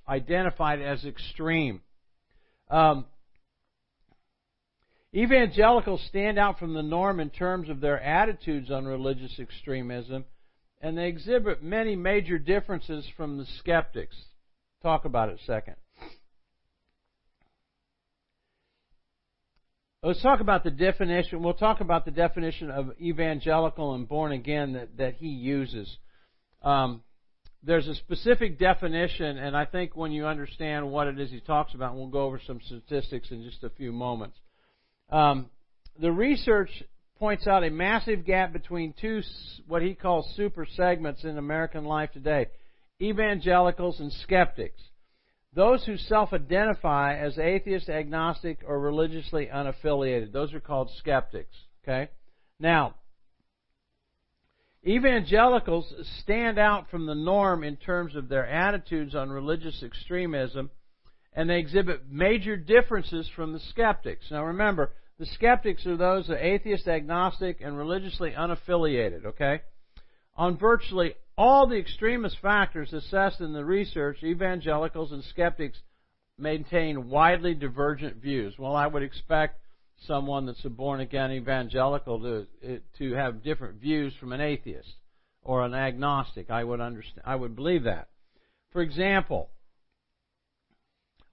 identified 0.08 0.82
as 0.82 1.04
extreme. 1.04 1.82
Um, 2.70 3.04
evangelicals 5.14 6.02
stand 6.08 6.40
out 6.40 6.58
from 6.58 6.74
the 6.74 6.82
norm 6.82 7.20
in 7.20 7.32
terms 7.32 7.68
of 7.68 7.82
their 7.82 8.02
attitudes 8.02 8.72
on 8.72 8.86
religious 8.86 9.40
extremism, 9.42 10.24
and 10.80 10.98
they 10.98 11.10
exhibit 11.10 11.62
many 11.62 11.98
major 11.98 12.40
differences 12.40 13.06
from 13.18 13.38
the 13.38 13.46
skeptics. 13.60 14.16
Talk 14.82 15.04
about 15.04 15.28
it 15.28 15.40
a 15.42 15.44
second. 15.44 15.76
Let's 20.04 20.24
talk 20.24 20.40
about 20.40 20.64
the 20.64 20.72
definition. 20.72 21.44
We'll 21.44 21.54
talk 21.54 21.80
about 21.80 22.06
the 22.06 22.12
definition 22.12 22.72
of 22.72 22.90
evangelical 23.00 23.94
and 23.94 24.10
born 24.10 24.32
again 24.32 24.74
that, 24.74 24.98
that 24.98 25.14
he 25.14 25.28
uses. 25.28 25.96
Um, 26.64 27.04
there's 27.62 27.88
a 27.88 27.94
specific 27.94 28.58
definition, 28.58 29.38
and 29.38 29.56
I 29.56 29.66
think 29.66 29.96
when 29.96 30.12
you 30.12 30.26
understand 30.26 30.90
what 30.90 31.06
it 31.06 31.20
is 31.20 31.30
he 31.30 31.40
talks 31.40 31.76
about, 31.76 31.96
we'll 31.96 32.08
go 32.08 32.24
over 32.24 32.42
some 32.48 32.60
statistics 32.66 33.30
in 33.30 33.44
just 33.44 33.64
a 33.64 33.70
few 33.70 33.92
moments. 33.92 34.40
Um, 35.12 35.52
the 36.00 36.12
research 36.12 36.72
points 37.20 37.46
out 37.46 37.64
a 37.64 37.70
massive 37.70 38.26
gap 38.26 38.54
between 38.54 38.96
two, 39.00 39.22
what 39.68 39.84
he 39.84 39.94
calls 39.94 40.34
super 40.36 40.66
segments 40.78 41.24
in 41.26 41.38
American 41.38 41.86
life 41.86 42.12
today 42.12 42.48
evangelicals 43.00 44.00
and 44.00 44.12
skeptics. 44.24 44.82
Those 45.54 45.84
who 45.86 45.98
self 45.98 46.32
identify 46.32 47.18
as 47.18 47.38
atheist, 47.38 47.90
agnostic, 47.90 48.60
or 48.66 48.80
religiously 48.80 49.50
unaffiliated. 49.54 50.32
Those 50.32 50.54
are 50.54 50.62
called 50.62 50.90
skeptics. 50.98 51.56
Okay? 51.84 52.10
Now, 52.60 52.96
evangelicals 54.88 55.94
stand 56.22 56.58
out 56.58 56.90
from 56.90 57.06
the 57.06 57.16
norm 57.16 57.64
in 57.64 57.76
terms 57.76 58.16
of 58.16 58.30
their 58.30 58.48
attitudes 58.48 59.14
on 59.14 59.30
religious 59.30 59.84
extremism, 59.84 60.70
and 61.34 61.50
they 61.50 61.60
exhibit 61.60 62.10
major 62.10 62.56
differences 62.56 63.30
from 63.36 63.52
the 63.52 63.60
skeptics. 63.60 64.28
Now 64.32 64.46
remember, 64.46 64.94
the 65.20 65.26
skeptics 65.26 65.86
are 65.86 65.98
those 65.98 66.28
that 66.28 66.36
are 66.36 66.38
atheist, 66.38 66.88
agnostic, 66.88 67.62
and 67.62 67.78
religiously 67.78 68.32
unaffiliated, 68.32 69.26
okay? 69.26 69.62
On 70.36 70.58
virtually 70.58 71.14
all 71.42 71.66
the 71.66 71.78
extremist 71.78 72.38
factors 72.40 72.94
assessed 72.94 73.42
in 73.42 73.52
the 73.52 73.66
research, 73.66 74.22
evangelicals 74.22 75.12
and 75.12 75.24
skeptics 75.24 75.80
maintain 76.38 77.10
widely 77.10 77.56
divergent 77.56 78.18
views. 78.18 78.54
Well, 78.60 78.76
I 78.76 78.86
would 78.86 79.02
expect 79.02 79.60
someone 80.06 80.46
that's 80.46 80.64
a 80.66 80.70
born 80.70 81.00
again 81.00 81.32
evangelical 81.32 82.20
to 82.20 82.80
to 83.00 83.14
have 83.14 83.44
different 83.44 83.82
views 83.82 84.14
from 84.20 84.34
an 84.34 84.42
atheist 84.42 84.94
or 85.42 85.66
an 85.66 85.74
agnostic. 85.74 86.52
I 86.52 86.64
would 86.64 86.80
understand. 86.80 87.24
I 87.26 87.36
would 87.36 87.56
believe 87.56 87.86
that. 87.86 88.10
For 88.72 88.84
example, 88.84 89.50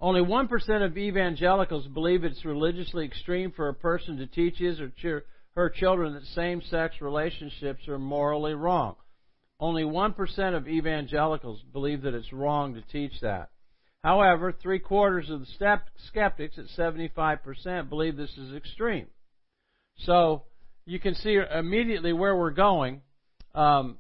only 0.01 0.23
1% 0.23 0.87
of 0.87 0.97
evangelicals 0.97 1.87
believe 1.87 2.25
it's 2.25 2.47
religiously 2.47 3.05
extreme 3.05 3.53
for 3.53 3.69
a 3.69 3.75
person 3.75 4.17
to 4.17 4.27
teach 4.27 4.57
his 4.57 4.81
or 4.81 4.91
her 5.55 5.69
children 5.69 6.15
that 6.15 6.25
same-sex 6.35 6.95
relationships 7.03 7.87
are 7.89 7.99
morally 7.99 8.55
wrong. 8.55 8.97
Only 9.61 9.83
1% 9.83 10.57
of 10.57 10.69
evangelicals 10.69 11.63
believe 11.73 12.03
that 12.03 12.15
it's 12.15 12.33
wrong 12.33 12.75
to 12.75 12.83
teach 12.83 13.21
that. 13.21 13.51
However, 14.05 14.53
three 14.53 14.79
quarters 14.79 15.29
of 15.31 15.41
the 15.41 15.81
skeptics 16.07 16.59
at 16.59 16.67
75% 16.77 17.89
believe 17.89 18.17
this 18.17 18.37
is 18.39 18.55
extreme. 18.55 19.07
So 20.05 20.45
you 20.87 21.01
can 21.01 21.15
see 21.15 21.39
immediately 21.53 22.13
where 22.13 22.37
we're 22.37 22.51
going. 22.51 23.03
Um, 23.55 23.99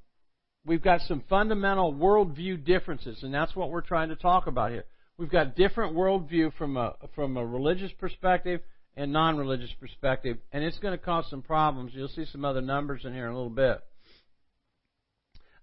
we've 0.64 0.82
got 0.82 1.00
some 1.02 1.24
fundamental 1.28 1.92
worldview 1.92 2.64
differences, 2.64 3.22
and 3.24 3.34
that's 3.34 3.56
what 3.56 3.70
we're 3.70 3.80
trying 3.80 4.10
to 4.10 4.16
talk 4.16 4.46
about 4.46 4.70
here. 4.70 4.84
We've 5.18 5.30
got 5.30 5.56
different 5.56 5.96
worldview 5.96 6.52
from 6.56 6.76
a 6.76 6.94
from 7.16 7.36
a 7.36 7.44
religious 7.44 7.90
perspective 7.98 8.60
and 8.96 9.12
non-religious 9.12 9.72
perspective, 9.80 10.38
and 10.52 10.62
it's 10.62 10.78
going 10.78 10.96
to 10.96 11.04
cause 11.04 11.26
some 11.28 11.42
problems. 11.42 11.92
You'll 11.92 12.08
see 12.08 12.26
some 12.30 12.44
other 12.44 12.60
numbers 12.60 13.04
in 13.04 13.12
here 13.12 13.26
in 13.26 13.32
a 13.32 13.36
little 13.36 13.50
bit. 13.50 13.80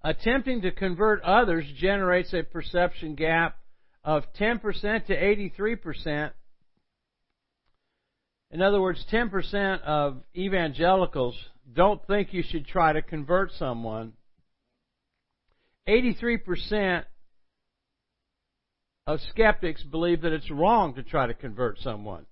Attempting 0.05 0.61
to 0.61 0.71
convert 0.71 1.23
others 1.23 1.65
generates 1.79 2.31
a 2.31 2.43
perception 2.43 3.15
gap 3.15 3.57
of 4.03 4.21
10% 4.39 4.61
to 5.07 5.15
83%. 5.15 6.31
In 8.51 8.61
other 8.61 8.79
words, 8.79 9.03
10% 9.11 9.81
of 9.81 10.21
evangelicals 10.35 11.35
don't 11.73 12.05
think 12.05 12.35
you 12.35 12.43
should 12.47 12.67
try 12.67 12.93
to 12.93 13.01
convert 13.01 13.51
someone. 13.53 14.13
83% 15.89 17.05
of 19.07 19.19
skeptics 19.31 19.81
believe 19.81 20.21
that 20.21 20.33
it's 20.33 20.51
wrong 20.51 20.93
to 20.93 21.01
try 21.01 21.25
to 21.25 21.33
convert 21.33 21.79
someone. 21.79 22.27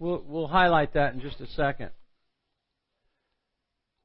We'll, 0.00 0.24
we'll 0.26 0.48
highlight 0.48 0.94
that 0.94 1.14
in 1.14 1.20
just 1.20 1.40
a 1.40 1.46
second. 1.46 1.90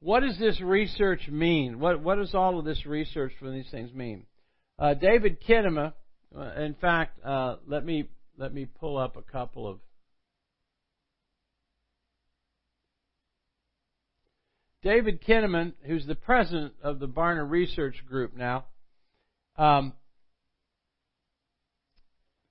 What 0.00 0.20
does 0.20 0.38
this 0.38 0.60
research 0.60 1.28
mean? 1.28 1.80
What, 1.80 2.00
what 2.00 2.16
does 2.16 2.34
all 2.34 2.58
of 2.58 2.64
this 2.64 2.86
research 2.86 3.32
for 3.38 3.50
these 3.50 3.68
things 3.70 3.92
mean? 3.92 4.26
Uh, 4.78 4.94
David 4.94 5.38
Kinnaman, 5.42 5.92
uh, 6.36 6.52
in 6.60 6.74
fact, 6.74 7.18
uh, 7.24 7.56
let 7.66 7.84
me 7.84 8.08
let 8.36 8.54
me 8.54 8.66
pull 8.66 8.96
up 8.96 9.16
a 9.16 9.22
couple 9.22 9.66
of. 9.66 9.80
David 14.82 15.20
Kinnaman, 15.20 15.72
who's 15.82 16.06
the 16.06 16.14
president 16.14 16.74
of 16.80 17.00
the 17.00 17.08
Barna 17.08 17.48
Research 17.48 17.96
Group 18.08 18.36
now, 18.36 18.66
um, 19.56 19.92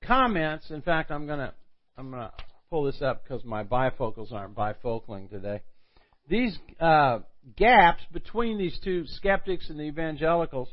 comments. 0.03 0.69
In 0.69 0.81
fact, 0.81 1.11
I'm 1.11 1.25
gonna 1.25 1.53
I'm 1.97 2.11
gonna 2.11 2.33
pull 2.69 2.83
this 2.83 3.01
up 3.01 3.23
because 3.23 3.45
my 3.45 3.63
bifocals 3.63 4.33
aren't 4.33 4.53
bifocaling 4.53 5.29
today. 5.29 5.61
These 6.29 6.59
uh, 6.81 7.19
gaps 7.55 8.03
between 8.11 8.57
these 8.57 8.79
two 8.83 9.05
skeptics 9.07 9.69
and 9.69 9.79
the 9.79 9.83
evangelicals 9.83 10.69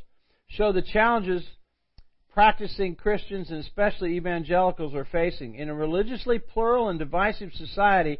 show 0.48 0.72
the 0.72 0.82
challenges 0.82 1.44
practicing 2.32 2.96
Christians 2.96 3.50
and 3.50 3.60
especially 3.60 4.16
evangelicals 4.16 4.94
are 4.94 5.04
facing. 5.04 5.54
In 5.54 5.68
a 5.68 5.74
religiously 5.74 6.38
plural 6.38 6.88
and 6.88 6.98
divisive 6.98 7.52
society, 7.54 8.18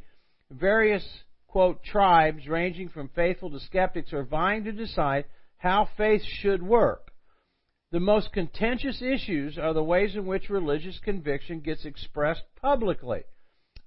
various, 0.51 1.05
quote, 1.49 1.83
tribes 1.83 2.47
ranging 2.47 2.89
from 2.89 3.09
faithful 3.09 3.51
to 3.51 3.59
skeptics 3.59 4.13
are 4.13 4.23
vying 4.23 4.65
to 4.65 4.73
decide 4.73 5.25
how 5.57 5.89
faith 5.97 6.23
should 6.23 6.63
work. 6.63 7.11
The 7.91 8.01
most 8.01 8.33
contentious 8.33 9.03
issues 9.03 9.59
are 9.59 9.73
the 9.73 9.83
ways 9.83 10.15
in 10.15 10.27
which 10.27 10.49
religious 10.49 10.99
conviction 10.99 11.61
gets 11.61 11.85
expressed 11.85 12.43
publicly. 12.61 13.23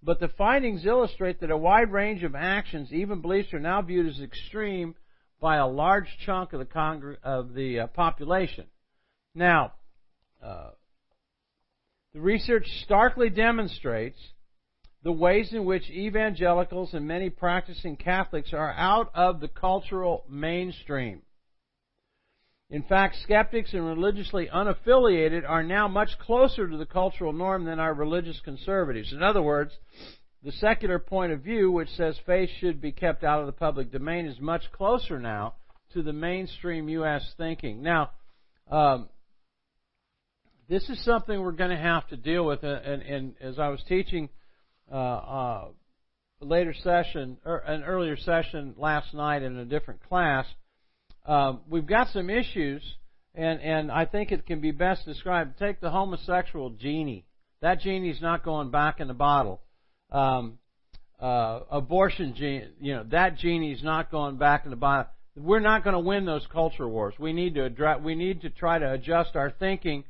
But 0.02 0.20
the 0.20 0.30
findings 0.30 0.86
illustrate 0.86 1.40
that 1.42 1.52
a 1.52 1.58
wide 1.58 1.92
range 1.92 2.24
of 2.24 2.36
actions, 2.36 2.94
even 2.94 3.22
beliefs, 3.22 3.54
are 3.54 3.60
now 3.60 3.82
viewed 3.82 4.08
as 4.08 4.22
extreme 4.22 4.96
by 5.40 5.58
a 5.58 5.68
large 5.68 6.08
chunk 6.26 6.54
of 6.54 6.60
the, 6.60 6.66
congr- 6.66 7.18
of 7.24 7.54
the 7.54 7.82
uh, 7.82 7.88
population. 7.88 8.66
Now, 9.36 9.74
uh, 10.44 10.72
the 12.14 12.22
research 12.22 12.68
starkly 12.84 13.30
demonstrates 13.30 14.18
the 15.04 15.12
ways 15.12 15.54
in 15.54 15.66
which 15.66 15.90
evangelicals 15.90 16.94
and 16.94 17.08
many 17.08 17.30
practicing 17.30 17.96
Catholics 17.96 18.54
are 18.54 18.74
out 18.74 19.12
of 19.14 19.40
the 19.40 19.48
cultural 19.48 20.26
mainstream. 20.30 21.22
In 22.70 22.84
fact, 22.84 23.16
skeptics 23.24 23.74
and 23.74 23.86
religiously 23.86 24.50
unaffiliated 24.54 25.48
are 25.48 25.64
now 25.64 25.88
much 25.88 26.10
closer 26.20 26.68
to 26.68 26.78
the 26.78 26.86
cultural 26.86 27.32
norm 27.32 27.64
than 27.64 27.80
our 27.80 27.94
religious 27.94 28.42
conservatives. 28.44 29.14
In 29.14 29.24
other 29.24 29.42
words, 29.42 29.72
the 30.44 30.52
secular 30.52 31.00
point 31.00 31.32
of 31.32 31.42
view, 31.42 31.72
which 31.72 31.90
says 31.90 32.18
faith 32.26 32.50
should 32.60 32.82
be 32.82 32.92
kept 32.92 33.24
out 33.24 33.40
of 33.40 33.46
the 33.46 33.54
public 33.54 33.92
domain, 33.92 34.26
is 34.26 34.40
much 34.42 34.64
closer 34.74 35.18
now 35.18 35.54
to 35.94 36.02
the 36.04 36.12
mainstream 36.12 36.90
U.S. 36.90 37.34
thinking. 37.38 37.82
Now, 37.82 38.12
um, 38.70 39.08
this 40.68 40.90
is 40.90 41.04
something 41.06 41.40
we're 41.40 41.52
going 41.54 41.70
to 41.70 41.78
have 41.78 42.06
to 42.10 42.18
deal 42.18 42.46
with, 42.46 42.66
uh, 42.66 42.68
and, 42.68 43.02
and 43.02 43.34
as 43.40 43.58
I 43.58 43.70
was 43.70 43.82
teaching 43.88 44.28
uh, 44.92 44.96
uh, 44.96 45.68
a 46.42 46.46
later 46.46 46.74
session, 46.74 47.38
or 47.46 47.60
an 47.60 47.84
earlier 47.84 48.18
session 48.18 48.76
last 48.78 49.14
night 49.14 49.42
in 49.42 49.58
a 49.58 49.66
different 49.66 50.04
class, 50.04 50.46
um, 51.28 51.60
we've 51.70 51.86
got 51.86 52.08
some 52.14 52.30
issues, 52.30 52.82
and, 53.36 53.60
and 53.62 53.92
I 53.92 54.06
think 54.06 54.32
it 54.32 54.46
can 54.46 54.62
be 54.62 54.72
best 54.72 55.06
described. 55.06 55.60
Take 55.60 55.82
the 55.82 55.90
homosexual 55.90 56.70
genie. 56.72 57.26
That 57.62 57.82
genie's 57.82 58.22
not 58.22 58.44
going 58.44 58.72
back 58.72 59.00
in 59.00 59.08
the 59.08 59.14
bottle. 59.14 59.62
Um, 60.12 60.60
uh, 61.20 61.62
abortion 61.70 62.34
genie, 62.36 62.68
you 62.80 62.96
know, 62.96 63.04
that 63.12 63.38
genie's 63.38 63.84
not 63.84 64.10
going 64.10 64.38
back 64.38 64.64
in 64.64 64.70
the 64.70 64.78
bottle. 64.78 65.12
We're 65.36 65.60
not 65.60 65.84
going 65.84 65.96
to 65.96 66.00
win 66.00 66.26
those 66.26 66.48
culture 66.52 66.88
wars. 66.88 67.14
We 67.20 67.34
need 67.34 67.56
to 67.56 67.66
address, 67.66 68.00
we 68.02 68.16
need 68.16 68.42
to 68.42 68.50
try 68.50 68.80
to 68.80 68.94
adjust 68.94 69.36
our 69.36 69.52
thinking 69.52 70.06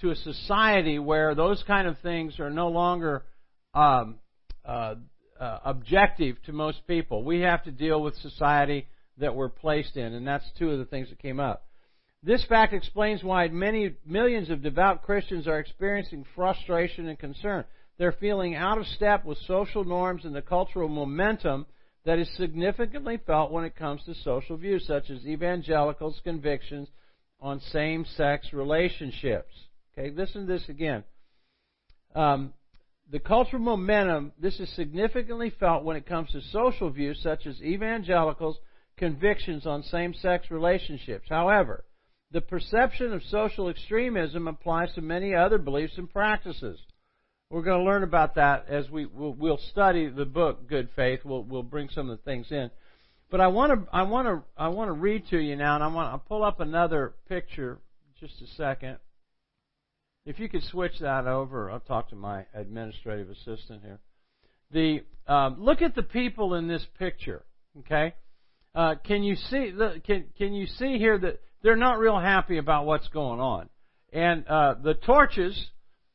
to 0.00 0.10
a 0.10 0.16
society 0.16 0.98
where 0.98 1.34
those 1.34 1.62
kind 1.66 1.86
of 1.86 1.98
things 1.98 2.40
are 2.40 2.50
no 2.50 2.68
longer 2.68 3.24
um, 3.74 4.16
uh, 4.64 4.94
uh, 5.38 5.58
objective 5.64 6.36
to 6.46 6.52
most 6.52 6.86
people. 6.86 7.24
We 7.24 7.40
have 7.40 7.64
to 7.64 7.70
deal 7.70 8.00
with 8.00 8.16
society 8.16 8.86
that 9.22 9.36
we're 9.36 9.48
placed 9.48 9.96
in, 9.96 10.14
and 10.14 10.26
that's 10.26 10.44
two 10.58 10.70
of 10.70 10.78
the 10.78 10.84
things 10.84 11.08
that 11.08 11.18
came 11.18 11.38
up. 11.38 11.64
This 12.24 12.44
fact 12.44 12.74
explains 12.74 13.22
why 13.22 13.48
many 13.48 13.94
millions 14.04 14.50
of 14.50 14.62
devout 14.62 15.04
Christians 15.04 15.46
are 15.46 15.60
experiencing 15.60 16.26
frustration 16.34 17.08
and 17.08 17.18
concern. 17.18 17.64
They're 17.98 18.12
feeling 18.12 18.56
out 18.56 18.78
of 18.78 18.86
step 18.88 19.24
with 19.24 19.38
social 19.46 19.84
norms 19.84 20.24
and 20.24 20.34
the 20.34 20.42
cultural 20.42 20.88
momentum 20.88 21.66
that 22.04 22.18
is 22.18 22.28
significantly 22.36 23.20
felt 23.24 23.52
when 23.52 23.64
it 23.64 23.76
comes 23.76 24.02
to 24.04 24.14
social 24.24 24.56
views, 24.56 24.84
such 24.86 25.08
as 25.08 25.24
evangelicals' 25.24 26.20
convictions 26.24 26.88
on 27.40 27.60
same 27.72 28.04
sex 28.16 28.52
relationships. 28.52 29.52
Okay, 29.96 30.10
listen 30.10 30.46
to 30.46 30.52
this 30.52 30.68
again. 30.68 31.04
Um, 32.14 32.52
the 33.10 33.20
cultural 33.20 33.62
momentum, 33.62 34.32
this 34.40 34.58
is 34.58 34.68
significantly 34.74 35.52
felt 35.60 35.84
when 35.84 35.96
it 35.96 36.06
comes 36.06 36.30
to 36.32 36.40
social 36.52 36.90
views 36.90 37.20
such 37.22 37.46
as 37.46 37.62
evangelicals' 37.62 38.58
convictions 38.96 39.66
on 39.66 39.82
same 39.82 40.14
sex 40.14 40.50
relationships. 40.50 41.26
However, 41.28 41.84
the 42.30 42.40
perception 42.40 43.12
of 43.12 43.22
social 43.24 43.68
extremism 43.68 44.48
applies 44.48 44.92
to 44.94 45.02
many 45.02 45.34
other 45.34 45.58
beliefs 45.58 45.94
and 45.98 46.10
practices. 46.10 46.78
We're 47.50 47.62
going 47.62 47.80
to 47.80 47.84
learn 47.84 48.02
about 48.02 48.36
that 48.36 48.64
as 48.68 48.88
we 48.88 49.04
we'll, 49.04 49.34
we'll 49.34 49.60
study 49.70 50.08
the 50.08 50.24
book 50.24 50.66
Good 50.68 50.88
Faith. 50.96 51.20
We'll 51.24 51.44
we'll 51.44 51.62
bring 51.62 51.90
some 51.90 52.08
of 52.08 52.16
the 52.16 52.24
things 52.24 52.46
in. 52.50 52.70
But 53.30 53.42
I 53.42 53.48
want 53.48 53.72
to 53.72 53.94
I 53.94 54.02
want 54.04 54.26
to 54.28 54.42
I 54.56 54.68
want 54.68 54.88
to 54.88 54.92
read 54.92 55.28
to 55.28 55.38
you 55.38 55.56
now, 55.56 55.74
and 55.74 55.84
I 55.84 55.88
want 55.88 56.14
to 56.14 56.28
pull 56.28 56.44
up 56.44 56.60
another 56.60 57.12
picture. 57.28 57.78
Just 58.18 58.40
a 58.40 58.46
second. 58.56 58.96
If 60.24 60.38
you 60.38 60.48
could 60.48 60.62
switch 60.62 60.98
that 61.00 61.26
over, 61.26 61.70
I'll 61.70 61.80
talk 61.80 62.08
to 62.10 62.16
my 62.16 62.46
administrative 62.54 63.28
assistant 63.28 63.82
here. 63.82 63.98
The 64.70 65.02
um, 65.30 65.56
look 65.58 65.82
at 65.82 65.94
the 65.94 66.02
people 66.02 66.54
in 66.54 66.68
this 66.68 66.86
picture. 66.98 67.44
Okay, 67.80 68.14
uh, 68.74 68.94
can 69.04 69.22
you 69.22 69.36
see 69.36 69.70
the, 69.70 70.00
can 70.06 70.24
can 70.38 70.54
you 70.54 70.66
see 70.66 70.98
here 70.98 71.18
that 71.18 71.40
they're 71.62 71.76
not 71.76 71.98
real 71.98 72.18
happy 72.18 72.58
about 72.58 72.86
what's 72.86 73.08
going 73.08 73.40
on, 73.40 73.68
and 74.12 74.46
uh, 74.48 74.74
the 74.82 74.94
torches, 74.94 75.58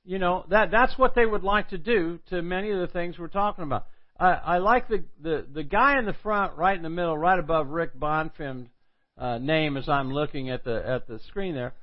you 0.04 0.20
know 0.20 0.46
that 0.50 0.72
that's 0.72 0.98
what 0.98 1.13
they 1.15 1.26
would 1.26 1.43
like 1.43 1.70
to 1.70 1.78
do 1.78 2.20
to 2.30 2.41
many 2.41 2.72
of 2.72 2.80
the 2.80 2.88
things 2.88 3.17
we're 3.20 3.28
talking 3.28 3.63
about. 3.63 3.86
I, 4.20 4.32
I 4.32 4.58
like 4.58 4.88
the, 4.88 5.04
the 5.22 5.46
the 5.54 5.63
guy 5.63 6.00
in 6.00 6.06
the 6.06 6.15
front, 6.24 6.58
right 6.58 6.76
in 6.76 6.84
the 6.84 6.89
middle, 6.89 7.17
right 7.17 7.39
above 7.39 7.67
Rick 7.70 8.00
Bonfim's 8.00 8.70
uh, 9.17 9.38
name 9.38 9.78
as 9.78 9.88
I'm 9.88 10.12
looking 10.12 10.50
at 10.50 10.63
the 10.63 10.84
at 10.88 11.08
the 11.08 11.20
screen 11.28 11.54
there, 11.54 11.74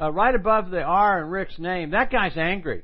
uh, 0.00 0.10
right 0.10 0.34
above 0.34 0.70
the 0.70 0.82
R 0.82 1.22
in 1.22 1.28
Rick's 1.28 1.58
name. 1.58 1.90
That 1.90 2.10
guy's 2.10 2.36
angry. 2.36 2.82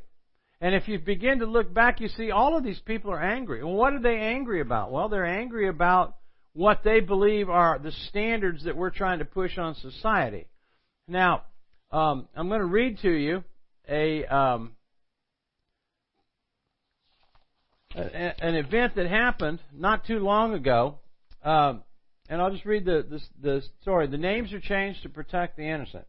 And 0.61 0.75
if 0.75 0.89
you 0.89 0.99
begin 0.99 1.39
to 1.39 1.47
look 1.47 1.73
back, 1.73 2.01
you 2.01 2.09
see 2.09 2.31
all 2.31 2.57
of 2.57 2.63
these 2.63 2.81
people 2.81 3.11
are 3.11 3.23
angry. 3.23 3.65
Well, 3.65 3.73
what 3.73 3.95
are 3.95 4.01
they 4.01 4.17
angry 4.17 4.61
about? 4.61 4.93
Well, 4.93 5.09
they're 5.09 5.25
angry 5.25 5.69
about 5.69 6.17
what 6.53 6.83
they 6.85 7.01
believe 7.01 7.49
are 7.49 7.79
the 7.79 7.93
standards 8.09 8.65
that 8.65 8.77
we're 8.77 8.91
trying 8.91 9.21
to 9.21 9.25
push 9.25 9.57
on 9.59 9.75
society. 9.77 10.47
Now, 11.07 11.43
um, 11.93 12.29
I'm 12.35 12.49
going 12.49 12.61
to 12.61 12.67
read 12.67 12.99
to 13.01 13.11
you 13.11 13.45
a, 13.89 14.25
um, 14.27 14.73
an 17.95 18.55
event 18.55 18.95
that 18.97 19.07
happened 19.07 19.61
not 19.73 20.07
too 20.07 20.19
long 20.19 20.55
ago, 20.55 20.99
um, 21.45 21.83
and 22.29 22.41
I'll 22.41 22.53
just 22.53 22.65
read 22.65 22.85
the, 22.85 23.05
the, 23.09 23.21
the 23.43 23.63
story. 23.83 24.07
The 24.07 24.19
names 24.19 24.53
are 24.53 24.61
changed 24.61 25.03
to 25.03 25.09
protect 25.09 25.57
the 25.57 25.69
innocent. 25.69 26.07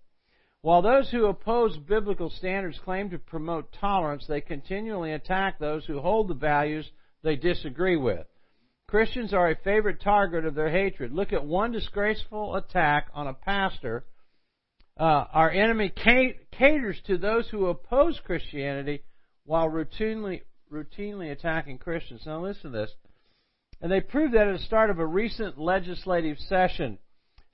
While 0.62 0.84
those 0.84 1.10
who 1.10 1.26
oppose 1.26 1.76
biblical 1.78 2.30
standards 2.30 2.80
claim 2.84 3.10
to 3.10 3.18
promote 3.18 3.74
tolerance, 3.80 4.26
they 4.28 4.42
continually 4.42 5.14
attack 5.14 5.58
those 5.58 5.86
who 5.86 6.00
hold 6.00 6.28
the 6.28 6.36
values 6.36 6.88
they 7.24 7.36
disagree 7.36 7.98
with. 7.98 8.28
Christians 8.92 9.34
are 9.34 9.50
a 9.50 9.56
favorite 9.56 10.02
target 10.02 10.44
of 10.44 10.54
their 10.54 10.70
hatred. 10.70 11.14
Look 11.14 11.32
at 11.32 11.46
one 11.46 11.72
disgraceful 11.72 12.58
attack 12.58 13.08
on 13.14 13.26
a 13.26 13.34
pastor. 13.34 14.04
Uh, 15.00 15.24
our 15.32 15.50
enemy 15.50 15.94
caters 16.52 17.02
to 17.08 17.18
those 17.18 17.48
who 17.48 17.68
oppose 17.68 18.20
Christianity 18.26 19.04
while 19.46 19.70
routinely 19.70 20.42
routinely 20.70 21.32
attacking 21.32 21.78
Christians. 21.78 22.24
Now 22.26 22.44
listen 22.44 22.74
to 22.74 22.80
this. 22.80 22.92
And 23.80 23.90
they 23.90 24.02
proved 24.02 24.34
that 24.34 24.50
at 24.50 24.58
the 24.58 24.66
start 24.66 24.90
of 24.90 25.00
a 25.00 25.06
recent 25.06 25.58
legislative 25.58 26.38
session. 26.50 26.98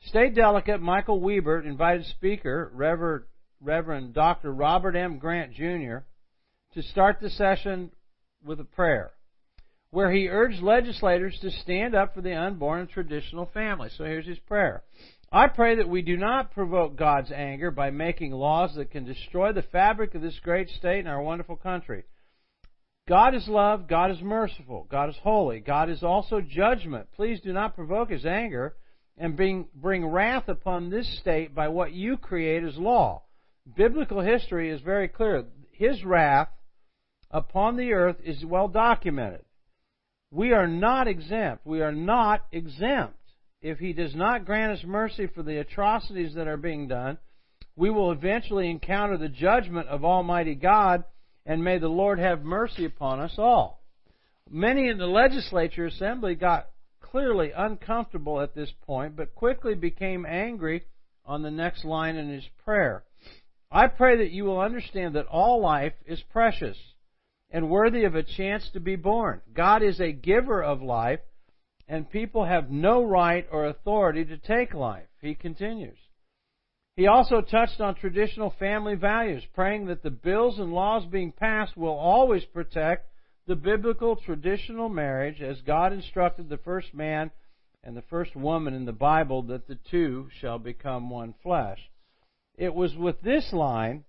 State 0.07 0.33
Delegate 0.33 0.81
Michael 0.81 1.21
Wiebert 1.21 1.67
invited 1.67 2.07
Speaker 2.07 2.71
Reverend, 2.73 3.25
Reverend 3.61 4.15
Dr. 4.15 4.51
Robert 4.51 4.95
M. 4.95 5.19
Grant 5.19 5.53
Jr. 5.53 5.97
to 6.73 6.81
start 6.81 7.19
the 7.21 7.29
session 7.29 7.91
with 8.43 8.59
a 8.59 8.65
prayer 8.65 9.11
where 9.97 10.11
he 10.11 10.29
urged 10.29 10.61
legislators 10.61 11.35
to 11.41 11.49
stand 11.49 11.95
up 11.95 12.13
for 12.13 12.21
the 12.21 12.31
unborn 12.31 12.81
and 12.81 12.87
traditional 12.87 13.49
family. 13.51 13.89
So 13.97 14.03
here's 14.03 14.27
his 14.27 14.37
prayer. 14.37 14.83
I 15.31 15.47
pray 15.47 15.77
that 15.77 15.89
we 15.89 16.03
do 16.03 16.15
not 16.15 16.51
provoke 16.51 16.95
God's 16.95 17.31
anger 17.31 17.71
by 17.71 17.89
making 17.89 18.31
laws 18.31 18.75
that 18.75 18.91
can 18.91 19.05
destroy 19.05 19.53
the 19.53 19.63
fabric 19.63 20.13
of 20.13 20.21
this 20.21 20.39
great 20.43 20.69
state 20.69 20.99
and 20.99 21.07
our 21.07 21.23
wonderful 21.23 21.55
country. 21.55 22.03
God 23.09 23.33
is 23.33 23.47
love, 23.47 23.87
God 23.87 24.11
is 24.11 24.21
merciful, 24.21 24.85
God 24.87 25.09
is 25.09 25.15
holy, 25.23 25.61
God 25.61 25.89
is 25.89 26.03
also 26.03 26.41
judgment. 26.41 27.07
Please 27.15 27.41
do 27.41 27.51
not 27.51 27.73
provoke 27.73 28.11
His 28.11 28.23
anger 28.23 28.75
and 29.17 29.35
bring, 29.35 29.65
bring 29.73 30.05
wrath 30.05 30.47
upon 30.47 30.91
this 30.91 31.11
state 31.21 31.55
by 31.55 31.69
what 31.69 31.91
you 31.91 32.17
create 32.17 32.63
as 32.63 32.77
law. 32.77 33.23
Biblical 33.75 34.21
history 34.21 34.69
is 34.69 34.79
very 34.81 35.07
clear. 35.07 35.45
His 35.71 36.03
wrath 36.03 36.49
upon 37.31 37.77
the 37.77 37.93
earth 37.93 38.17
is 38.23 38.45
well 38.45 38.67
documented. 38.67 39.41
We 40.31 40.51
are 40.53 40.67
not 40.67 41.07
exempt. 41.07 41.65
We 41.65 41.81
are 41.81 41.91
not 41.91 42.45
exempt. 42.51 43.17
If 43.61 43.79
He 43.79 43.93
does 43.93 44.15
not 44.15 44.45
grant 44.45 44.77
us 44.77 44.85
mercy 44.85 45.27
for 45.27 45.43
the 45.43 45.59
atrocities 45.59 46.35
that 46.35 46.47
are 46.47 46.57
being 46.57 46.87
done, 46.87 47.17
we 47.75 47.89
will 47.89 48.11
eventually 48.11 48.69
encounter 48.69 49.17
the 49.17 49.29
judgment 49.29 49.87
of 49.87 50.03
Almighty 50.03 50.55
God, 50.55 51.03
and 51.45 51.63
may 51.63 51.77
the 51.77 51.87
Lord 51.87 52.19
have 52.19 52.43
mercy 52.43 52.85
upon 52.85 53.19
us 53.19 53.35
all. 53.37 53.83
Many 54.49 54.89
in 54.89 54.97
the 54.97 55.07
legislature 55.07 55.85
assembly 55.85 56.35
got 56.35 56.69
clearly 57.01 57.51
uncomfortable 57.55 58.41
at 58.41 58.55
this 58.55 58.71
point, 58.85 59.15
but 59.15 59.35
quickly 59.35 59.75
became 59.75 60.25
angry 60.25 60.85
on 61.25 61.41
the 61.41 61.51
next 61.51 61.85
line 61.85 62.15
in 62.15 62.29
his 62.29 62.47
prayer. 62.63 63.03
I 63.71 63.87
pray 63.87 64.17
that 64.17 64.31
you 64.31 64.45
will 64.45 64.59
understand 64.59 65.15
that 65.15 65.27
all 65.27 65.61
life 65.61 65.93
is 66.05 66.21
precious 66.31 66.77
and 67.49 67.69
worthy 67.69 68.03
of 68.03 68.15
a 68.15 68.23
chance 68.23 68.69
to 68.73 68.79
be 68.79 68.95
born. 68.95 69.41
God 69.53 69.83
is 69.83 69.99
a 69.99 70.11
giver 70.11 70.61
of 70.61 70.81
life, 70.81 71.19
and 71.87 72.09
people 72.09 72.45
have 72.45 72.69
no 72.69 73.03
right 73.03 73.47
or 73.51 73.65
authority 73.65 74.25
to 74.25 74.37
take 74.37 74.73
life. 74.73 75.07
He 75.21 75.35
continues. 75.35 75.97
He 76.97 77.07
also 77.07 77.41
touched 77.41 77.79
on 77.79 77.95
traditional 77.95 78.53
family 78.57 78.95
values, 78.95 79.43
praying 79.53 79.85
that 79.85 80.03
the 80.03 80.09
bills 80.09 80.57
and 80.57 80.73
laws 80.73 81.05
being 81.05 81.31
passed 81.31 81.77
will 81.77 81.95
always 81.95 82.43
protect 82.45 83.07
the 83.45 83.55
biblical 83.55 84.15
traditional 84.15 84.89
marriage 84.89 85.41
as 85.41 85.61
God 85.61 85.93
instructed 85.93 86.49
the 86.49 86.57
first 86.57 86.93
man 86.93 87.31
and 87.83 87.95
the 87.95 88.03
first 88.09 88.35
woman 88.35 88.73
in 88.73 88.85
the 88.85 88.91
Bible 88.91 89.43
that 89.43 89.67
the 89.67 89.77
two 89.89 90.27
shall 90.41 90.59
become 90.59 91.09
one 91.09 91.33
flesh. 91.43 91.79
It 92.57 92.73
was 92.73 92.95
with 92.95 93.21
this 93.21 93.53
line 93.53 94.03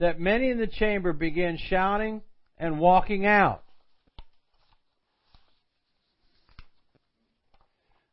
that 0.00 0.20
many 0.20 0.50
in 0.50 0.58
the 0.58 0.66
chamber 0.66 1.12
began 1.12 1.56
shouting 1.56 2.20
and 2.58 2.78
walking 2.78 3.26
out. 3.26 3.62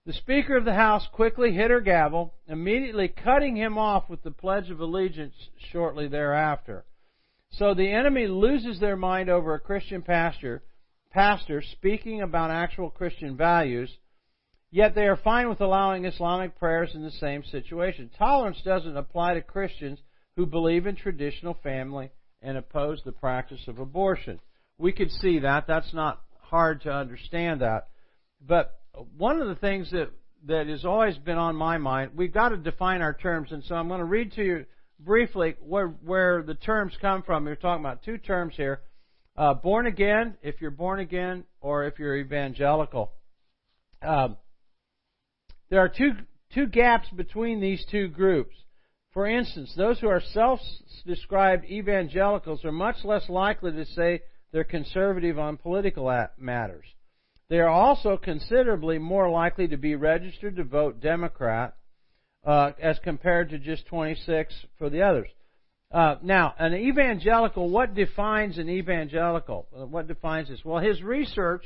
The 0.05 0.13
Speaker 0.13 0.57
of 0.57 0.65
the 0.65 0.73
House 0.73 1.07
quickly 1.13 1.53
hit 1.53 1.71
her 1.71 1.79
gavel, 1.79 2.33
immediately 2.45 3.07
cutting 3.07 3.55
him 3.55 3.77
off 3.77 4.09
with 4.09 4.21
the 4.21 4.31
Pledge 4.31 4.69
of 4.69 4.81
Allegiance 4.81 5.33
shortly 5.71 6.09
thereafter. 6.09 6.83
So 7.51 7.73
the 7.73 7.89
enemy 7.89 8.27
loses 8.27 8.79
their 8.79 8.97
mind 8.97 9.29
over 9.29 9.53
a 9.53 9.61
Christian 9.61 10.01
pastor, 10.01 10.61
pastor 11.11 11.61
speaking 11.61 12.21
about 12.21 12.51
actual 12.51 12.89
Christian 12.89 13.37
values, 13.37 13.97
yet 14.71 14.93
they 14.93 15.07
are 15.07 15.15
fine 15.15 15.47
with 15.47 15.61
allowing 15.61 16.03
Islamic 16.03 16.59
prayers 16.59 16.93
in 16.93 17.03
the 17.03 17.11
same 17.11 17.43
situation. 17.45 18.09
Tolerance 18.17 18.61
doesn't 18.65 18.97
apply 18.97 19.35
to 19.35 19.41
Christians 19.41 19.99
who 20.35 20.45
believe 20.45 20.85
in 20.85 20.97
traditional 20.97 21.53
family 21.53 22.09
and 22.43 22.57
oppose 22.57 23.01
the 23.03 23.11
practice 23.11 23.61
of 23.67 23.79
abortion. 23.79 24.39
We 24.77 24.91
could 24.91 25.11
see 25.11 25.39
that. 25.39 25.65
That's 25.67 25.93
not 25.93 26.21
hard 26.39 26.81
to 26.83 26.91
understand 26.91 27.61
that. 27.61 27.87
But 28.45 28.79
one 29.17 29.41
of 29.41 29.47
the 29.47 29.55
things 29.55 29.89
that 29.91 30.11
that 30.45 30.67
has 30.67 30.83
always 30.83 31.17
been 31.17 31.37
on 31.37 31.55
my 31.55 31.77
mind, 31.77 32.11
we've 32.15 32.33
got 32.33 32.49
to 32.49 32.57
define 32.57 33.01
our 33.01 33.13
terms, 33.13 33.51
and 33.51 33.63
so 33.63 33.75
I'm 33.75 33.87
going 33.87 33.99
to 33.99 34.05
read 34.05 34.33
to 34.33 34.43
you 34.43 34.65
briefly 34.99 35.55
where, 35.61 35.87
where 35.87 36.43
the 36.43 36.55
terms 36.55 36.93
come 37.01 37.23
from. 37.23 37.45
We're 37.45 37.55
talking 37.55 37.83
about 37.83 38.03
two 38.03 38.17
terms 38.17 38.53
here. 38.57 38.81
Uh, 39.35 39.53
born 39.53 39.87
again, 39.87 40.35
if 40.43 40.61
you're 40.61 40.71
born 40.71 40.99
again, 40.99 41.45
or 41.61 41.85
if 41.85 41.97
you're 41.97 42.17
evangelical. 42.17 43.13
Um, 44.01 44.37
there 45.69 45.79
are 45.79 45.89
two, 45.89 46.11
two 46.53 46.67
gaps 46.67 47.07
between 47.15 47.59
these 47.59 47.83
two 47.89 48.09
groups. 48.09 48.55
For 49.13 49.27
instance, 49.27 49.73
those 49.77 49.99
who 49.99 50.07
are 50.07 50.21
self-described 50.21 51.65
evangelicals 51.65 52.65
are 52.65 52.71
much 52.71 52.97
less 53.03 53.29
likely 53.29 53.71
to 53.71 53.85
say 53.85 54.21
they're 54.51 54.63
conservative 54.63 55.37
on 55.37 55.57
political 55.57 56.27
matters. 56.37 56.85
They 57.49 57.59
are 57.59 57.69
also 57.69 58.17
considerably 58.17 58.97
more 58.97 59.29
likely 59.29 59.67
to 59.67 59.77
be 59.77 59.95
registered 59.95 60.55
to 60.55 60.63
vote 60.63 60.99
Democrat 60.99 61.75
uh, 62.43 62.71
as 62.81 62.97
compared 63.03 63.49
to 63.51 63.59
just 63.59 63.85
26 63.85 64.53
for 64.79 64.89
the 64.89 65.03
others. 65.03 65.29
Uh, 65.91 66.15
now, 66.23 66.55
an 66.57 66.73
evangelical, 66.73 67.69
what 67.69 67.93
defines 67.93 68.57
an 68.57 68.67
evangelical? 68.67 69.67
Uh, 69.75 69.85
what 69.85 70.07
defines 70.07 70.49
this? 70.49 70.65
Well, 70.65 70.81
his 70.81 71.03
research, 71.03 71.63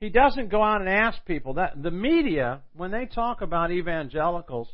he 0.00 0.08
doesn't 0.08 0.50
go 0.50 0.60
out 0.64 0.80
and 0.80 0.90
ask 0.90 1.24
people. 1.24 1.54
That 1.54 1.80
the 1.80 1.92
media, 1.92 2.62
when 2.74 2.90
they 2.90 3.06
talk 3.06 3.40
about 3.40 3.70
evangelicals, 3.70 4.68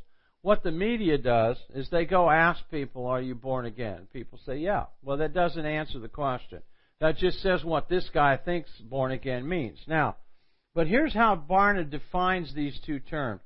what 0.48 0.62
the 0.62 0.70
media 0.72 1.18
does 1.18 1.58
is 1.74 1.90
they 1.90 2.06
go 2.06 2.30
ask 2.30 2.58
people, 2.70 3.04
"Are 3.04 3.20
you 3.20 3.34
born 3.34 3.66
again?" 3.66 4.08
People 4.14 4.38
say, 4.46 4.56
"Yeah." 4.56 4.87
Well, 5.02 5.18
that 5.18 5.34
doesn't 5.34 5.66
answer 5.66 5.98
the 5.98 6.08
question. 6.08 6.62
That 7.00 7.18
just 7.18 7.42
says 7.42 7.62
what 7.62 7.90
this 7.90 8.08
guy 8.08 8.38
thinks 8.38 8.70
born 8.80 9.12
again 9.12 9.46
means. 9.46 9.78
Now, 9.87 10.16
but 10.74 10.87
here's 10.87 11.12
how 11.12 11.37
Barna 11.37 11.90
defines 11.90 12.54
these 12.54 12.80
two 12.80 12.98
terms. 12.98 13.42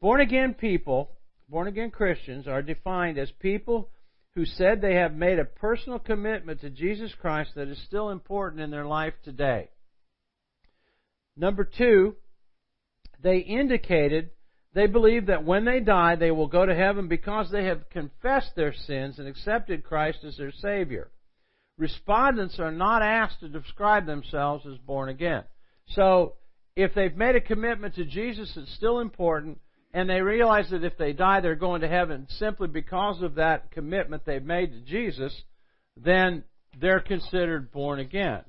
Born 0.00 0.22
again 0.22 0.54
people 0.54 1.10
born 1.46 1.66
again 1.66 1.90
Christians 1.90 2.48
are 2.48 2.62
defined 2.62 3.18
as 3.18 3.30
people 3.32 3.90
who 4.34 4.46
said 4.46 4.80
they 4.80 4.94
have 4.94 5.12
made 5.12 5.38
a 5.38 5.44
personal 5.44 5.98
commitment 5.98 6.62
to 6.62 6.70
Jesus 6.70 7.12
Christ 7.20 7.54
that 7.54 7.68
is 7.68 7.82
still 7.82 8.08
important 8.08 8.62
in 8.62 8.70
their 8.70 8.86
life 8.86 9.14
today. 9.24 9.68
Number 11.36 11.64
two, 11.64 12.16
they 13.20 13.40
indicated 13.40 14.30
they 14.72 14.86
believe 14.86 15.26
that 15.26 15.44
when 15.44 15.64
they 15.64 15.80
die, 15.80 16.16
they 16.16 16.30
will 16.30 16.46
go 16.46 16.64
to 16.64 16.74
heaven 16.74 17.08
because 17.08 17.50
they 17.50 17.64
have 17.64 17.90
confessed 17.90 18.52
their 18.54 18.72
sins 18.72 19.18
and 19.18 19.26
accepted 19.26 19.84
Christ 19.84 20.18
as 20.24 20.36
their 20.36 20.52
Savior. 20.52 21.10
Respondents 21.76 22.58
are 22.60 22.70
not 22.70 23.02
asked 23.02 23.40
to 23.40 23.48
describe 23.48 24.06
themselves 24.06 24.66
as 24.66 24.78
born 24.78 25.08
again. 25.08 25.44
So, 25.88 26.34
if 26.76 26.94
they've 26.94 27.16
made 27.16 27.34
a 27.34 27.40
commitment 27.40 27.96
to 27.96 28.04
Jesus, 28.04 28.52
it's 28.56 28.74
still 28.74 29.00
important 29.00 29.58
and 29.92 30.08
they 30.08 30.20
realize 30.20 30.70
that 30.70 30.84
if 30.84 30.96
they 30.96 31.12
die, 31.12 31.40
they're 31.40 31.56
going 31.56 31.80
to 31.80 31.88
heaven 31.88 32.26
simply 32.38 32.68
because 32.68 33.22
of 33.22 33.34
that 33.36 33.72
commitment 33.72 34.24
they've 34.24 34.42
made 34.42 34.70
to 34.72 34.80
Jesus, 34.80 35.34
then 35.96 36.44
they're 36.80 37.00
considered 37.00 37.72
born 37.72 37.98
again. 37.98 38.42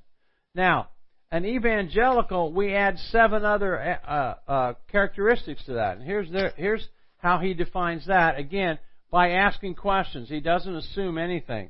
Now, 0.54 0.90
an 1.32 1.46
evangelical, 1.46 2.52
we 2.52 2.74
add 2.74 2.98
seven 3.10 3.46
other 3.46 3.80
uh, 3.80 4.36
uh, 4.48 4.74
characteristics 4.92 5.64
to 5.66 5.74
that. 5.74 5.98
And 5.98 6.06
here's, 6.06 6.30
their, 6.32 6.54
here's 6.58 6.88
how 7.18 7.40
he 7.40 7.54
defines 7.54 8.08
that. 8.08 8.38
Again, 8.38 8.80
by 9.10 9.32
asking 9.32 9.76
questions. 9.76 10.30
He 10.30 10.40
doesn't 10.40 10.76
assume 10.76 11.18
anything. 11.18 11.70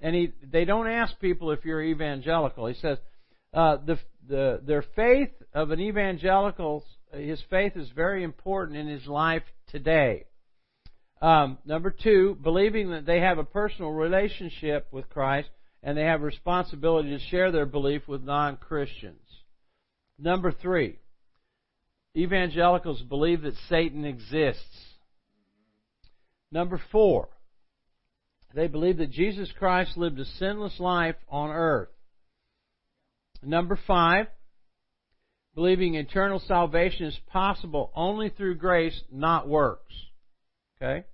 And 0.00 0.14
he, 0.14 0.32
they 0.42 0.64
don't 0.64 0.88
ask 0.88 1.18
people 1.20 1.50
if 1.50 1.64
you're 1.64 1.82
evangelical. 1.82 2.66
He 2.66 2.74
says, 2.74 2.98
uh, 3.54 3.78
the, 3.84 3.98
the, 4.28 4.60
their 4.64 4.84
faith 4.94 5.30
of 5.54 5.70
an 5.70 5.80
evangelical 5.80 6.84
his 7.12 7.40
faith 7.50 7.76
is 7.76 7.88
very 7.94 8.22
important 8.22 8.78
in 8.78 8.88
his 8.88 9.06
life 9.06 9.42
today. 9.68 10.24
Um, 11.22 11.58
number 11.64 11.90
two, 11.90 12.36
believing 12.42 12.90
that 12.90 13.06
they 13.06 13.20
have 13.20 13.38
a 13.38 13.44
personal 13.44 13.90
relationship 13.90 14.88
with 14.90 15.08
Christ 15.08 15.48
and 15.82 15.96
they 15.96 16.04
have 16.04 16.22
responsibility 16.22 17.10
to 17.10 17.24
share 17.30 17.52
their 17.52 17.66
belief 17.66 18.08
with 18.08 18.22
non 18.22 18.56
Christians. 18.56 19.20
Number 20.18 20.50
three, 20.50 20.98
evangelicals 22.16 23.02
believe 23.02 23.42
that 23.42 23.54
Satan 23.68 24.04
exists. 24.04 24.62
Number 26.50 26.80
four, 26.90 27.28
they 28.54 28.68
believe 28.68 28.98
that 28.98 29.10
Jesus 29.10 29.52
Christ 29.58 29.96
lived 29.96 30.18
a 30.18 30.24
sinless 30.24 30.80
life 30.80 31.16
on 31.28 31.50
earth. 31.50 31.88
Number 33.42 33.78
five, 33.86 34.28
believing 35.54 35.94
eternal 35.94 36.40
salvation 36.46 37.06
is 37.06 37.18
possible 37.30 37.92
only 37.94 38.30
through 38.30 38.56
grace, 38.56 38.98
not 39.12 39.46
works. 39.46 39.92
Okay? 40.80 41.04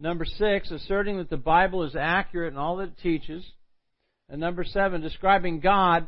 Number 0.00 0.24
six, 0.24 0.70
asserting 0.70 1.18
that 1.18 1.30
the 1.30 1.36
Bible 1.36 1.82
is 1.82 1.96
accurate 1.98 2.52
in 2.52 2.58
all 2.58 2.76
that 2.76 2.90
it 2.90 2.98
teaches. 3.02 3.44
And 4.28 4.40
number 4.40 4.62
seven, 4.62 5.00
describing 5.00 5.60
God 5.60 6.06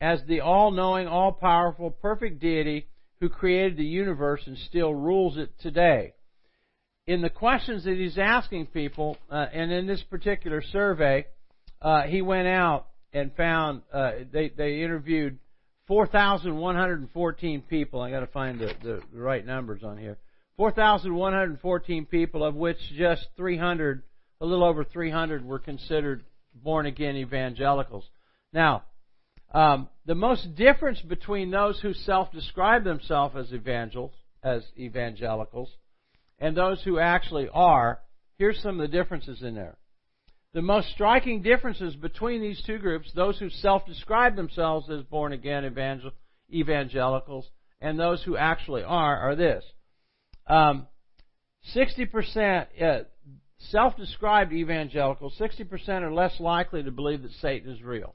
as 0.00 0.20
the 0.26 0.40
all 0.40 0.70
knowing, 0.70 1.06
all 1.06 1.32
powerful, 1.32 1.90
perfect 1.90 2.40
deity 2.40 2.86
who 3.20 3.28
created 3.28 3.76
the 3.76 3.84
universe 3.84 4.42
and 4.46 4.56
still 4.58 4.94
rules 4.94 5.36
it 5.36 5.50
today. 5.60 6.14
In 7.06 7.22
the 7.22 7.30
questions 7.30 7.84
that 7.84 7.96
he's 7.96 8.18
asking 8.18 8.66
people, 8.66 9.16
uh, 9.30 9.46
and 9.52 9.72
in 9.72 9.86
this 9.86 10.02
particular 10.10 10.62
survey, 10.72 11.26
uh, 11.80 12.02
he 12.02 12.22
went 12.22 12.48
out 12.48 12.88
and 13.12 13.34
found, 13.34 13.82
uh, 13.92 14.12
they, 14.32 14.50
they 14.50 14.82
interviewed 14.82 15.38
4,114 15.86 17.62
people. 17.62 18.00
I 18.00 18.10
got 18.10 18.20
to 18.20 18.26
find 18.26 18.60
the, 18.60 18.74
the, 18.82 19.00
the 19.12 19.20
right 19.20 19.44
numbers 19.44 19.82
on 19.82 19.96
here. 19.96 20.18
4,114 20.58 22.06
people, 22.06 22.44
of 22.44 22.56
which 22.56 22.78
just 22.96 23.26
300, 23.36 24.02
a 24.40 24.44
little 24.44 24.64
over 24.64 24.84
300, 24.84 25.44
were 25.44 25.60
considered 25.60 26.24
born 26.52 26.84
again 26.84 27.16
evangelicals. 27.16 28.04
Now, 28.52 28.82
um, 29.54 29.88
the 30.04 30.16
most 30.16 30.56
difference 30.56 31.00
between 31.00 31.52
those 31.52 31.80
who 31.80 31.94
self-describe 31.94 32.82
themselves 32.82 33.36
as 33.36 33.52
evangels, 33.52 34.10
as 34.42 34.64
evangelicals, 34.76 35.70
and 36.40 36.56
those 36.56 36.82
who 36.82 36.98
actually 36.98 37.48
are, 37.52 38.00
here's 38.36 38.60
some 38.60 38.80
of 38.80 38.90
the 38.90 38.96
differences 38.96 39.42
in 39.42 39.54
there. 39.54 39.78
The 40.54 40.62
most 40.62 40.88
striking 40.90 41.40
differences 41.40 41.94
between 41.94 42.40
these 42.40 42.60
two 42.66 42.78
groups, 42.78 43.12
those 43.14 43.38
who 43.38 43.48
self-describe 43.48 44.34
themselves 44.34 44.90
as 44.90 45.02
born 45.04 45.32
again 45.32 45.64
evangel- 45.64 46.12
evangelicals, 46.52 47.48
and 47.80 47.96
those 47.96 48.24
who 48.24 48.36
actually 48.36 48.82
are, 48.82 49.16
are 49.18 49.36
this. 49.36 49.64
Um, 50.48 50.86
60% 51.74 52.66
uh, 52.80 52.98
self-described 53.70 54.52
evangelicals, 54.52 55.36
60% 55.38 56.02
are 56.02 56.12
less 56.12 56.40
likely 56.40 56.82
to 56.82 56.90
believe 56.90 57.22
that 57.22 57.32
Satan 57.40 57.70
is 57.70 57.82
real. 57.82 58.14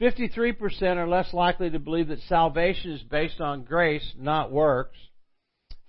53% 0.00 0.96
are 0.96 1.08
less 1.08 1.32
likely 1.32 1.70
to 1.70 1.78
believe 1.78 2.08
that 2.08 2.20
salvation 2.28 2.90
is 2.90 3.02
based 3.02 3.40
on 3.40 3.62
grace, 3.62 4.14
not 4.18 4.50
works. 4.50 4.96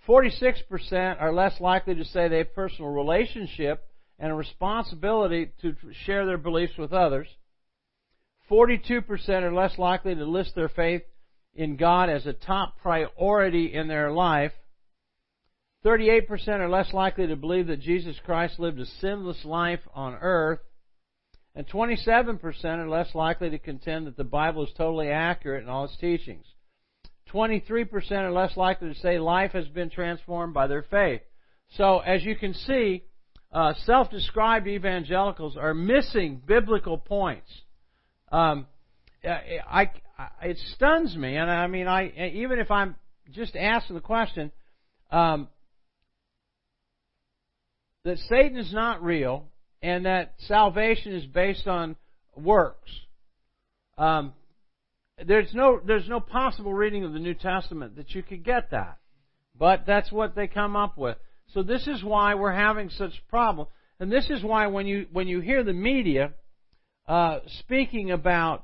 46% 0.08 1.22
are 1.22 1.34
less 1.34 1.60
likely 1.60 1.96
to 1.96 2.06
say 2.06 2.28
they 2.28 2.40
have 2.40 2.54
personal 2.54 2.92
relationship 2.92 3.88
and 4.20 4.32
a 4.32 4.36
responsibility 4.36 5.52
to 5.62 5.76
share 6.06 6.26
their 6.26 6.38
beliefs 6.38 6.78
with 6.78 6.94
others. 6.94 7.28
42% 8.52 9.04
are 9.30 9.54
less 9.54 9.78
likely 9.78 10.14
to 10.14 10.26
list 10.26 10.54
their 10.54 10.70
faith 10.70 11.02
in 11.56 11.78
God 11.78 12.10
as 12.10 12.26
a 12.26 12.34
top 12.34 12.78
priority 12.82 13.74
in 13.74 13.88
their 13.88 14.12
life. 14.12 14.52
38% 15.86 16.48
are 16.48 16.70
less 16.70 16.94
likely 16.94 17.28
to 17.28 17.36
believe 17.36 17.68
that 17.68 17.82
Jesus 17.82 18.16
Christ 18.26 18.60
lived 18.60 18.80
a 18.80 18.86
sinless 18.86 19.44
life 19.44 19.82
on 19.94 20.16
earth. 20.16 20.60
And 21.56 21.68
27% 21.68 22.64
are 22.64 22.90
less 22.90 23.14
likely 23.14 23.50
to 23.52 23.60
contend 23.60 24.08
that 24.08 24.18
the 24.18 24.24
Bible 24.24 24.64
is 24.64 24.72
totally 24.76 25.10
accurate 25.10 25.64
in 25.64 25.70
all 25.70 25.86
its 25.86 25.98
teachings. 25.98 26.46
23% 27.32 28.12
are 28.12 28.32
less 28.32 28.56
likely 28.56 28.94
to 28.94 29.00
say 29.00 29.20
life 29.20 29.52
has 29.52 29.68
been 29.68 29.90
transformed 29.90 30.54
by 30.54 30.68
their 30.68 30.84
faith. 30.84 31.22
So, 31.76 32.00
as 32.00 32.24
you 32.24 32.36
can 32.36 32.54
see, 32.54 33.04
uh, 33.52 33.74
self-described 33.86 34.68
evangelicals 34.68 35.58
are 35.58 35.74
missing 35.74 36.42
biblical 36.46 36.98
points. 36.98 37.50
Um, 38.32 38.68
I, 39.24 39.92
I, 40.18 40.30
it 40.42 40.58
stuns 40.76 41.16
me, 41.16 41.36
and 41.36 41.50
I 41.50 41.68
mean, 41.68 41.88
I 41.88 42.32
even 42.34 42.60
if 42.60 42.72
I'm 42.72 42.96
just 43.32 43.56
asking 43.56 43.96
the 43.96 44.02
question 44.02 44.52
um, 45.12 45.48
that 48.06 48.18
Satan 48.30 48.58
is 48.58 48.74
not 48.74 49.04
real 49.04 49.46
and 49.82 50.06
that 50.06 50.34
salvation 50.48 51.14
is 51.14 51.26
based 51.26 51.68
on 51.68 51.96
works. 52.36 52.90
Um, 53.98 54.34
there's 55.26 55.54
no 55.54 55.80
there's 55.86 56.10
no 56.10 56.20
possible 56.20 56.74
reading 56.74 57.04
of 57.04 57.14
the 57.14 57.20
New 57.20 57.36
Testament 57.36 57.96
that 57.98 58.12
you 58.16 58.24
could 58.24 58.44
get 58.44 58.72
that, 58.72 58.98
but 59.58 59.86
that's 59.86 60.12
what 60.12 60.36
they 60.36 60.48
come 60.48 60.76
up 60.76 60.98
with. 60.98 61.18
So 61.54 61.62
this 61.62 61.88
is 61.88 62.04
why 62.04 62.36
we're 62.36 62.54
having 62.54 62.90
such 62.90 63.12
problem, 63.30 63.68
and 64.00 64.12
this 64.12 64.30
is 64.30 64.44
why 64.44 64.68
when 64.68 64.88
you 64.88 65.06
when 65.12 65.28
you 65.28 65.40
hear 65.40 65.64
the 65.64 65.74
media 65.74 66.34
uh, 67.08 67.40
speaking 67.60 68.12
about 68.12 68.64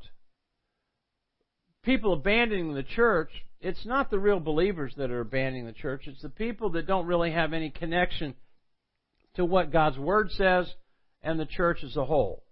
people 1.84 2.14
abandoning 2.14 2.74
the 2.74 2.84
church, 2.84 3.30
it's 3.62 3.86
not 3.86 4.10
the 4.10 4.20
real 4.20 4.40
believers 4.40 4.94
that 4.98 5.12
are 5.12 5.22
abandoning 5.22 5.66
the 5.66 5.74
church. 5.74 6.04
It's 6.08 6.22
the 6.22 6.30
people 6.30 6.72
that 6.72 6.88
don't 6.88 7.06
really 7.06 7.32
have 7.32 7.54
any 7.54 7.70
connection 7.70 8.34
to 9.40 9.46
what 9.46 9.72
God's 9.72 9.98
Word 9.98 10.32
says 10.32 10.70
and 11.24 11.40
the 11.40 11.46
church 11.46 11.82
as 11.86 11.96
a 11.96 12.04
whole. 12.04 12.44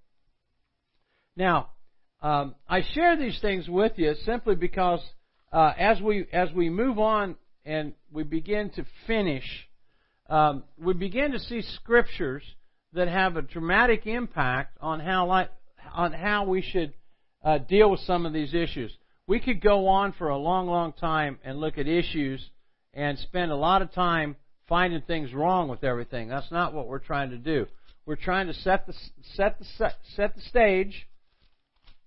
Now, 1.35 1.71
um, 2.21 2.55
I 2.67 2.81
share 2.93 3.17
these 3.17 3.37
things 3.41 3.67
with 3.67 3.91
you 3.97 4.15
simply 4.25 4.55
because 4.55 5.01
uh, 5.51 5.73
as 5.77 5.99
we 6.01 6.27
as 6.31 6.49
we 6.53 6.69
move 6.69 6.97
on 6.97 7.35
and 7.65 7.91
we 8.09 8.23
begin 8.23 8.69
to 8.71 8.85
finish, 9.05 9.43
um, 10.29 10.63
we 10.77 10.93
begin 10.93 11.33
to 11.33 11.39
see 11.39 11.61
scriptures 11.61 12.43
that 12.93 13.09
have 13.09 13.35
a 13.35 13.41
dramatic 13.41 14.07
impact 14.07 14.77
on 14.79 15.01
how 15.01 15.27
like, 15.27 15.51
on 15.93 16.13
how 16.13 16.45
we 16.45 16.61
should 16.61 16.93
uh, 17.43 17.57
deal 17.57 17.91
with 17.91 17.99
some 18.01 18.25
of 18.25 18.31
these 18.31 18.53
issues. 18.53 18.93
We 19.27 19.41
could 19.41 19.59
go 19.59 19.87
on 19.87 20.13
for 20.13 20.29
a 20.29 20.37
long, 20.37 20.67
long 20.67 20.93
time 20.93 21.37
and 21.43 21.59
look 21.59 21.77
at 21.77 21.85
issues 21.85 22.49
and 22.93 23.19
spend 23.19 23.51
a 23.51 23.57
lot 23.57 23.81
of 23.81 23.91
time 23.91 24.37
finding 24.67 25.01
things 25.01 25.33
wrong 25.33 25.67
with 25.67 25.83
everything. 25.83 26.27
That's 26.27 26.51
not 26.51 26.73
what 26.73 26.87
we're 26.87 26.99
trying 26.99 27.31
to 27.31 27.37
do. 27.37 27.65
We're 28.05 28.15
trying 28.15 28.47
to 28.47 28.53
set 28.53 28.87
the 28.87 28.93
set 29.35 29.59
the 29.59 29.65
set 30.15 30.35
the 30.35 30.41
stage 30.41 31.07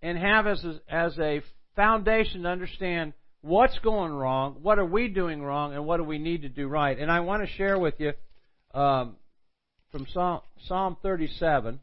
and 0.02 0.16
have 0.16 0.46
as 0.46 0.64
a, 0.64 0.80
as 0.88 1.18
a 1.18 1.42
foundation 1.76 2.42
to 2.42 2.48
understand 2.48 3.12
what's 3.42 3.78
going 3.80 4.12
wrong, 4.12 4.56
what 4.62 4.78
are 4.78 4.84
we 4.84 5.08
doing 5.08 5.42
wrong, 5.42 5.74
and 5.74 5.86
what 5.86 5.98
do 5.98 6.04
we 6.04 6.18
need 6.18 6.42
to 6.42 6.48
do 6.48 6.68
right. 6.68 6.98
And 6.98 7.10
I 7.10 7.20
want 7.20 7.42
to 7.42 7.54
share 7.54 7.78
with 7.78 7.94
you 7.98 8.12
um, 8.74 9.16
from 9.90 10.06
Psalm, 10.12 10.40
Psalm 10.66 10.96
37. 11.02 11.80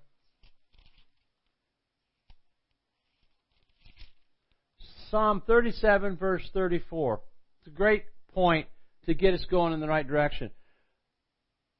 Psalm 5.10 5.42
37, 5.48 6.18
verse 6.18 6.44
34. 6.54 7.22
It's 7.60 7.68
a 7.68 7.78
great 7.78 8.04
point 8.34 8.68
to 9.06 9.14
get 9.14 9.34
us 9.34 9.46
going 9.50 9.74
in 9.74 9.80
the 9.80 9.88
right 9.88 10.06
direction. 10.06 10.52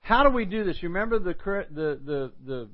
How 0.08 0.24
do 0.24 0.30
we 0.30 0.46
do 0.46 0.64
this? 0.64 0.82
You 0.82 0.88
remember 0.88 1.20
the 1.20 1.34
the 1.70 2.00
the, 2.02 2.32
the 2.46 2.70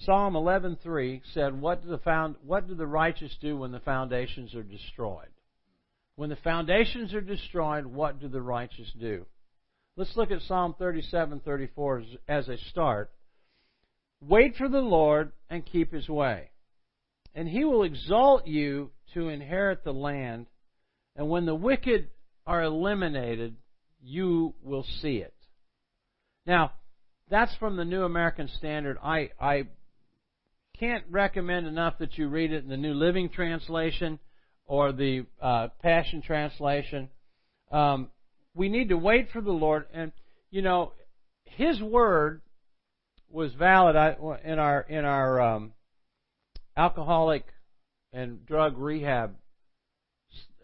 Psalm 0.00 0.34
11:3 0.34 1.20
said, 1.32 1.60
"What 1.60 1.84
do 1.84 1.88
the 1.88 1.98
found 1.98 2.34
what 2.44 2.66
do 2.66 2.74
the 2.74 2.84
righteous 2.84 3.32
do 3.40 3.56
when 3.56 3.70
the 3.70 3.78
foundations 3.78 4.56
are 4.56 4.64
destroyed?" 4.64 5.28
When 6.16 6.30
the 6.30 6.36
foundations 6.42 7.14
are 7.14 7.20
destroyed, 7.20 7.86
what 7.86 8.18
do 8.18 8.26
the 8.26 8.42
righteous 8.42 8.90
do? 8.98 9.26
Let's 9.96 10.16
look 10.16 10.32
at 10.32 10.42
Psalm 10.42 10.74
37:34 10.80 12.00
as, 12.00 12.16
as 12.26 12.48
a 12.48 12.58
start. 12.70 13.12
Wait 14.20 14.56
for 14.56 14.68
the 14.68 14.80
Lord 14.80 15.30
and 15.48 15.64
keep 15.64 15.92
his 15.92 16.08
way, 16.08 16.50
and 17.36 17.48
he 17.48 17.64
will 17.64 17.84
exalt 17.84 18.48
you 18.48 18.90
to 19.14 19.28
inherit 19.28 19.84
the 19.84 19.94
land, 19.94 20.48
and 21.14 21.28
when 21.28 21.46
the 21.46 21.54
wicked 21.54 22.10
are 22.48 22.64
eliminated, 22.64 23.54
you 24.02 24.56
will 24.64 24.82
see 24.82 25.18
it. 25.18 25.32
Now, 26.48 26.72
that's 27.28 27.54
from 27.56 27.76
the 27.76 27.84
New 27.84 28.04
American 28.04 28.48
Standard. 28.56 28.96
I, 29.04 29.30
I 29.38 29.64
can't 30.80 31.04
recommend 31.10 31.66
enough 31.66 31.98
that 31.98 32.16
you 32.16 32.28
read 32.28 32.52
it 32.52 32.64
in 32.64 32.70
the 32.70 32.76
New 32.78 32.94
Living 32.94 33.28
Translation 33.28 34.18
or 34.64 34.92
the 34.92 35.26
uh, 35.42 35.68
Passion 35.82 36.22
Translation. 36.22 37.10
Um, 37.70 38.08
we 38.54 38.70
need 38.70 38.88
to 38.88 38.96
wait 38.96 39.28
for 39.30 39.42
the 39.42 39.52
Lord, 39.52 39.84
and 39.92 40.10
you 40.50 40.62
know, 40.62 40.94
His 41.44 41.82
word 41.82 42.40
was 43.30 43.52
valid 43.52 43.94
in 44.42 44.58
our 44.58 44.80
in 44.80 45.04
our 45.04 45.40
um, 45.42 45.72
alcoholic 46.78 47.44
and 48.14 48.46
drug 48.46 48.78
rehab 48.78 49.34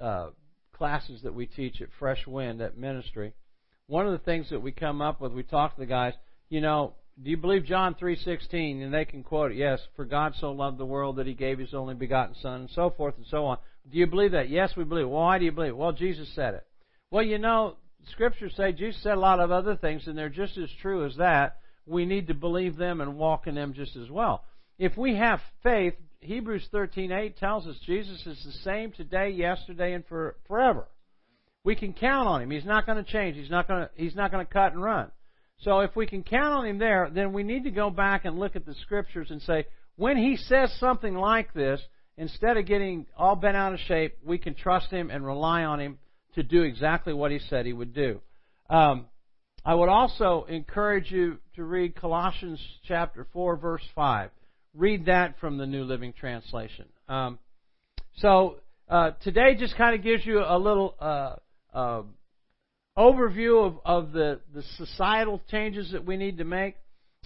uh, 0.01 0.29
classes 0.73 1.21
that 1.25 1.35
we 1.35 1.45
teach 1.45 1.83
at 1.83 1.89
Fresh 1.99 2.27
Wind 2.27 2.63
at 2.63 2.79
ministry 2.79 3.35
one 3.87 4.07
of 4.07 4.13
the 4.13 4.19
things 4.19 4.51
that 4.51 4.61
we 4.61 4.73
come 4.73 5.03
up 5.03 5.21
with, 5.21 5.33
we 5.33 5.43
talk 5.43 5.75
to 5.75 5.81
the 5.81 5.87
guys, 5.87 6.15
you 6.49 6.61
know, 6.61 6.95
do 7.23 7.31
you 7.31 7.37
believe 7.37 7.65
John 7.65 7.95
3:16 7.95 8.83
and 8.83 8.93
they 8.93 9.05
can 9.05 9.23
quote 9.23 9.53
it 9.53 9.57
yes 9.57 9.81
for 9.95 10.05
God 10.05 10.35
so 10.41 10.51
loved 10.51 10.79
the 10.79 10.87
world 10.87 11.17
that 11.17 11.27
he 11.27 11.35
gave 11.35 11.59
his 11.59 11.73
only 11.73 11.95
begotten 11.95 12.35
son 12.35 12.63
and 12.63 12.71
so 12.71 12.91
forth 12.91 13.17
and 13.17 13.27
so 13.27 13.45
on. 13.45 13.59
Do 13.91 13.99
you 13.99 14.07
believe 14.07 14.33
that? 14.33 14.49
Yes 14.49 14.75
we 14.77 14.83
believe 14.83 15.09
why 15.09 15.39
do 15.39 15.45
you 15.45 15.53
believe 15.53 15.77
well 15.77 15.93
Jesus 15.93 16.29
said 16.35 16.55
it. 16.55 16.67
Well 17.13 17.23
you 17.23 17.39
know 17.39 17.77
scriptures 18.11 18.55
say 18.57 18.73
Jesus 18.73 19.01
said 19.03 19.17
a 19.17 19.21
lot 19.21 19.39
of 19.39 19.53
other 19.53 19.77
things 19.77 20.09
and 20.09 20.19
they're 20.19 20.29
just 20.29 20.59
as 20.59 20.71
true 20.83 21.07
as 21.07 21.17
that. 21.17 21.59
We 21.87 22.05
need 22.05 22.27
to 22.29 22.35
believe 22.35 22.77
them 22.77 23.01
and 23.01 23.17
walk 23.17 23.47
in 23.47 23.55
them 23.55 23.75
just 23.75 23.95
as 23.95 24.11
well. 24.11 24.45
If 24.77 24.97
we 24.97 25.15
have 25.15 25.41
faith 25.63 25.95
Hebrews 26.21 26.69
13:8 26.73 27.37
tells 27.37 27.69
us 27.69 27.79
Jesus 27.87 28.27
is 28.27 28.43
the 28.45 28.53
same 28.65 28.91
today 28.91 29.31
yesterday 29.31 29.93
and 29.93 30.05
for 30.07 30.35
forever 30.49 30.89
we 31.65 31.75
can 31.75 31.95
count 31.95 32.29
on 32.29 32.43
him. 32.43 32.51
He's 32.51 32.65
not 32.65 32.87
going 32.87 33.03
to 33.03 33.11
change. 33.11 33.37
He's 33.37 33.51
not 33.51 33.67
going 33.67 33.83
to, 33.83 33.91
he's 33.97 34.15
not 34.15 34.31
going 34.31 34.47
to 34.47 34.53
cut 34.53 34.73
and 34.73 34.83
run. 34.83 35.11
So 35.61 35.81
if 35.81 35.97
we 35.97 36.07
can 36.07 36.23
count 36.23 36.53
on 36.53 36.67
him 36.67 36.79
there, 36.79 37.11
then 37.13 37.33
we 37.33 37.43
need 37.43 37.65
to 37.65 37.71
go 37.71 37.91
back 37.91 38.25
and 38.25 38.39
look 38.39 38.55
at 38.55 38.67
the 38.67 38.75
scriptures 38.83 39.29
and 39.31 39.41
say, 39.43 39.67
when 39.97 40.17
he 40.17 40.37
says 40.37 40.75
something 40.79 41.15
like 41.15 41.55
this, 41.55 41.81
instead 42.19 42.57
of 42.57 42.67
getting 42.67 43.07
all 43.17 43.37
bent 43.37 43.57
out 43.57 43.73
of 43.73 43.81
shape, 43.81 44.19
we 44.25 44.39
can 44.39 44.55
trust 44.55 44.91
him 44.91 45.11
and 45.11 45.25
rely 45.25 45.65
on 45.65 45.81
him 45.81 45.99
to 46.35 46.43
do 46.43 46.63
exactly 46.63 47.13
what 47.13 47.31
he 47.31 47.39
said 47.39 47.65
he 47.65 47.73
would 47.73 47.95
do. 47.95 48.21
Um, 48.69 49.07
I 49.65 49.75
would 49.75 49.89
also 49.89 50.45
encourage 50.49 51.11
you 51.11 51.39
to 51.57 51.65
read 51.65 51.97
Colossians 51.97 52.61
chapter 52.87 53.27
4, 53.33 53.57
verse 53.57 53.83
5. 53.95 54.31
Read 54.75 55.07
that 55.07 55.39
from 55.39 55.57
the 55.57 55.67
New 55.67 55.85
Living 55.85 56.13
Translation. 56.13 56.87
Um, 57.09 57.39
so 58.19 58.57
uh, 58.89 59.13
today 59.23 59.55
just 59.59 59.77
kind 59.77 59.95
of 59.95 60.03
gives 60.03 60.27
you 60.27 60.41
a 60.41 60.59
little 60.59 60.95
uh, 61.01 61.37
uh, 61.75 62.03
overview 62.97 63.67
of, 63.67 63.79
of 63.85 64.13
the, 64.13 64.41
the 64.55 64.63
societal 64.77 65.43
changes 65.51 65.93
that 65.93 66.05
we 66.07 66.17
need 66.17 66.39
to 66.39 66.45
make. 66.45 66.77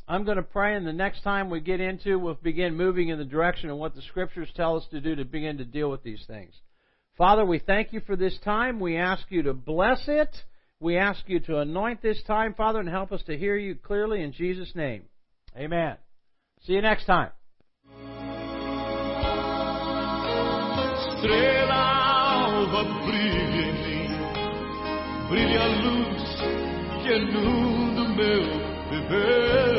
I'm 0.09 0.25
going 0.25 0.39
to 0.39 0.43
pray, 0.43 0.75
and 0.75 0.87
the 0.87 0.93
next 0.93 1.23
time 1.23 1.51
we 1.51 1.61
get 1.61 1.81
into, 1.81 2.19
we'll 2.19 2.35
begin 2.35 2.75
moving 2.75 3.11
in 3.11 3.19
the 3.19 3.25
direction 3.25 3.69
of 3.69 3.77
what 3.77 3.95
the 3.95 4.01
Scriptures 4.03 4.49
tell 4.57 4.77
us 4.77 4.87
to 4.91 5.01
do 5.01 5.15
to 5.17 5.25
begin 5.25 5.59
to 5.59 5.65
deal 5.67 5.91
with 5.91 6.03
these 6.03 6.25
things. 6.27 6.55
Father, 7.19 7.45
we 7.45 7.59
thank 7.59 7.93
you 7.93 8.01
for 8.01 8.17
this 8.17 8.39
time. 8.43 8.81
We 8.81 8.97
ask 8.97 9.25
you 9.29 9.43
to 9.43 9.53
bless 9.53 10.05
it. 10.07 10.35
We 10.81 10.97
ask 10.97 11.21
you 11.27 11.41
to 11.41 11.59
anoint 11.59 12.01
this 12.01 12.23
time, 12.27 12.55
Father, 12.55 12.79
and 12.79 12.89
help 12.89 13.13
us 13.13 13.23
to 13.25 13.37
hear 13.37 13.57
you 13.57 13.75
clearly 13.75 14.23
in 14.23 14.33
Jesus' 14.33 14.73
name. 14.75 15.03
Amen. 15.57 15.97
See 16.63 16.75
you 16.75 16.83
next 16.83 17.05
time. 17.07 17.31
Brilha 25.29 25.63
a 25.63 25.67
luz 25.67 26.23
que 27.03 27.13
inunda 27.15 28.05
meu 28.17 28.45
viver. 28.91 29.79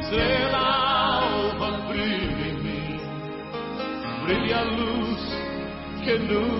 Estrela 0.00 0.58
alva 0.58 1.70
brilha 1.88 2.46
em 2.48 2.56
mim, 2.62 3.00
brilha 4.24 4.58
a 4.58 4.62
luz 4.62 5.22
que 6.02 6.10
inunda 6.14 6.55